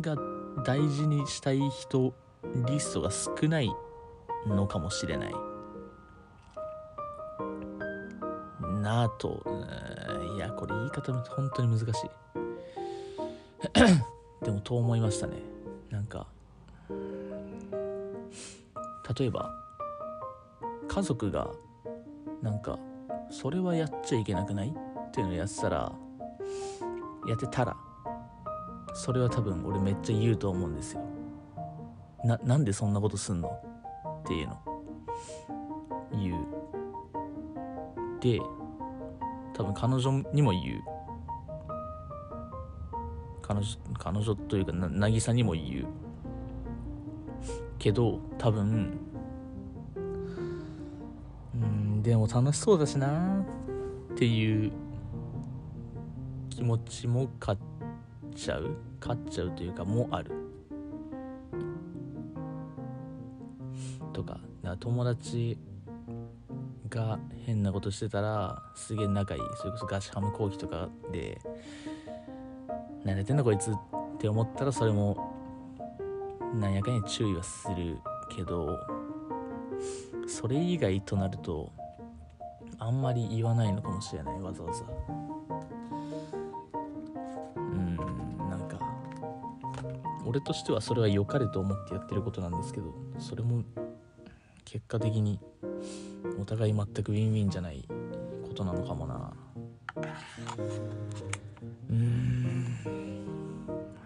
[0.00, 0.16] が
[0.64, 2.14] 大事にしたい人
[2.66, 3.70] リストが少ない
[4.46, 5.34] のかもしれない。
[8.80, 10.03] なぁといや
[10.56, 12.10] これ言い方本当に難しい。
[14.44, 15.38] でもと思いましたね。
[15.90, 16.26] なんか
[19.18, 19.50] 例えば
[20.88, 21.50] 家族が
[22.42, 22.78] なんか
[23.30, 24.68] それはやっちゃいけなくない？
[24.68, 25.92] っていうのをやってたら
[27.26, 27.76] やってたら
[28.94, 31.00] それは多分俺めっちゃ言うと思うんですよ。
[32.24, 33.48] ななんでそんなことすんの？
[33.48, 34.58] っていうの。
[36.12, 36.44] 言う。
[38.20, 38.40] で
[39.54, 40.82] 多分彼女にも言う。
[43.40, 43.66] 彼女
[43.98, 45.86] 彼女というかな渚にも言う。
[47.78, 48.98] けど多分
[51.54, 53.44] うんでも楽しそうだしな
[54.12, 54.72] っていう
[56.50, 57.58] 気持ちも買っ
[58.34, 58.76] ちゃう？
[58.98, 60.32] 買っちゃうというかもある。
[64.12, 64.40] とか
[64.80, 65.58] 友達
[66.94, 69.40] が変なことしてたらすげえ仲いい。
[69.56, 71.40] それこそガチハム後期とかで
[73.04, 73.74] 何やってんだこいつっ
[74.18, 75.32] て思ったらそれも
[76.54, 77.98] なんやかんや注意はする
[78.34, 78.78] けど
[80.28, 81.72] それ以外となると
[82.78, 84.40] あんまり言わないのかもしれない。
[84.40, 84.84] わざわざ。
[87.56, 87.96] うん
[88.48, 88.78] なんか
[90.24, 93.64] 俺としてはそれは良かれと思ってやってることなんですけどそれも
[94.64, 95.40] 結果的に
[96.40, 97.86] お互い全くウィンウィンじゃない
[98.42, 99.32] ことなのかもな。
[101.90, 102.64] うん。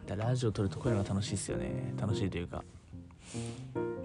[0.06, 1.94] だラジオ撮るとこういうのが楽しいっすよね。
[2.00, 2.64] 楽しいというか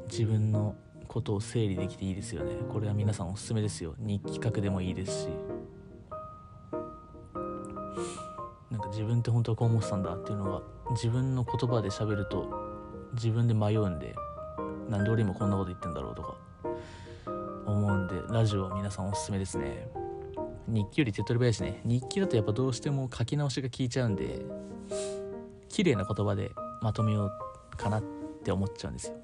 [0.10, 0.76] 自分の
[1.08, 2.56] ことを整理できていいですよね。
[2.72, 3.96] これは皆さんおすすめですよ。
[4.00, 5.28] 日記書くでもいいですし。
[8.72, 10.62] なんか自分って本当はこう思ってたんだっていうのが
[10.92, 12.48] 自分の言葉で喋ると
[13.14, 14.16] 自分で迷うんで
[14.90, 16.36] なんで俺今こんなこと言ってんだろうとか。
[17.66, 19.88] 思うんでラジオは皆さんおすすめですね。
[20.68, 21.82] 日記より手っ取り早いしね。
[21.86, 24.46] 日記だとやっぱどうしても書き直しが効いちゃうんで
[25.70, 26.52] 綺麗な言葉で
[26.82, 28.04] まとめようかなっ
[28.44, 29.16] て思っちゃうんですよ。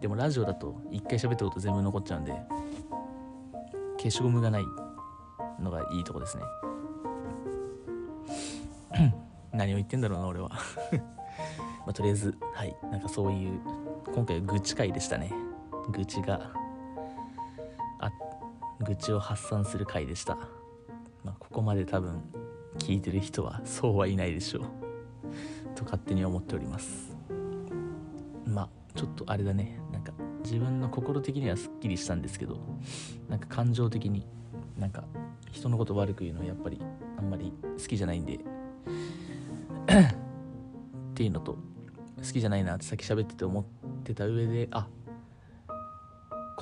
[0.00, 2.32] でもラジオだと一回喋ったこと全部残っちゃうんで
[3.98, 4.64] 消しゴムがない
[5.60, 6.42] のがいいとこですね。
[9.52, 10.50] 何を言ってんだろうな俺は。
[11.86, 12.76] まあ、とりあえずはい。
[12.90, 13.60] なんかそういう
[14.14, 15.32] 今回は愚痴会でしたね。
[15.90, 16.52] 愚痴が。
[18.86, 20.36] 愚痴を発散する回でした、
[21.24, 22.22] まあ、ここまで多分
[22.78, 24.62] 聞いてる人はそうはいないでしょう。
[25.74, 27.16] と勝手に思っております。
[28.46, 29.80] まあちょっとあれだね。
[29.92, 30.12] なんか
[30.44, 32.58] 自分の心的にはすっきりしたんですけど
[33.28, 34.26] なんか感情的に
[34.78, 35.04] なんか
[35.50, 36.80] 人のこと悪く言うのはやっぱり
[37.18, 38.38] あんまり好きじゃないんでっ
[41.14, 41.58] ていうのと
[42.18, 43.64] 好きじゃないなってさっき喋ってて思っ
[44.04, 44.86] てた上であ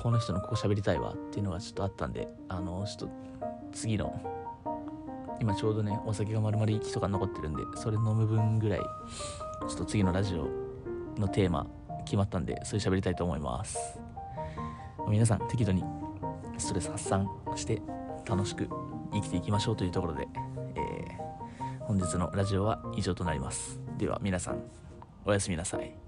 [0.07, 3.09] この人のここ喋りたいわっていうのがちょっとあったんであのちょっと
[3.73, 4.17] 次の
[5.41, 10.47] 今ちょうどねお酒が丸々1とか残ってるんでそれ飲む分ぐらいちょっと次のラジオ
[11.19, 11.67] のテーマ
[12.05, 13.99] 決まったんでそれ喋りたいと思います。
[15.09, 15.83] 皆さん適度に
[16.57, 17.81] ストレス発散して
[18.25, 18.69] 楽しく
[19.11, 20.25] 生きていきましょうというところで、
[20.75, 23.81] えー、本日のラジオは以上となります。
[23.97, 24.63] では皆さん
[25.25, 26.06] おやすみなさい。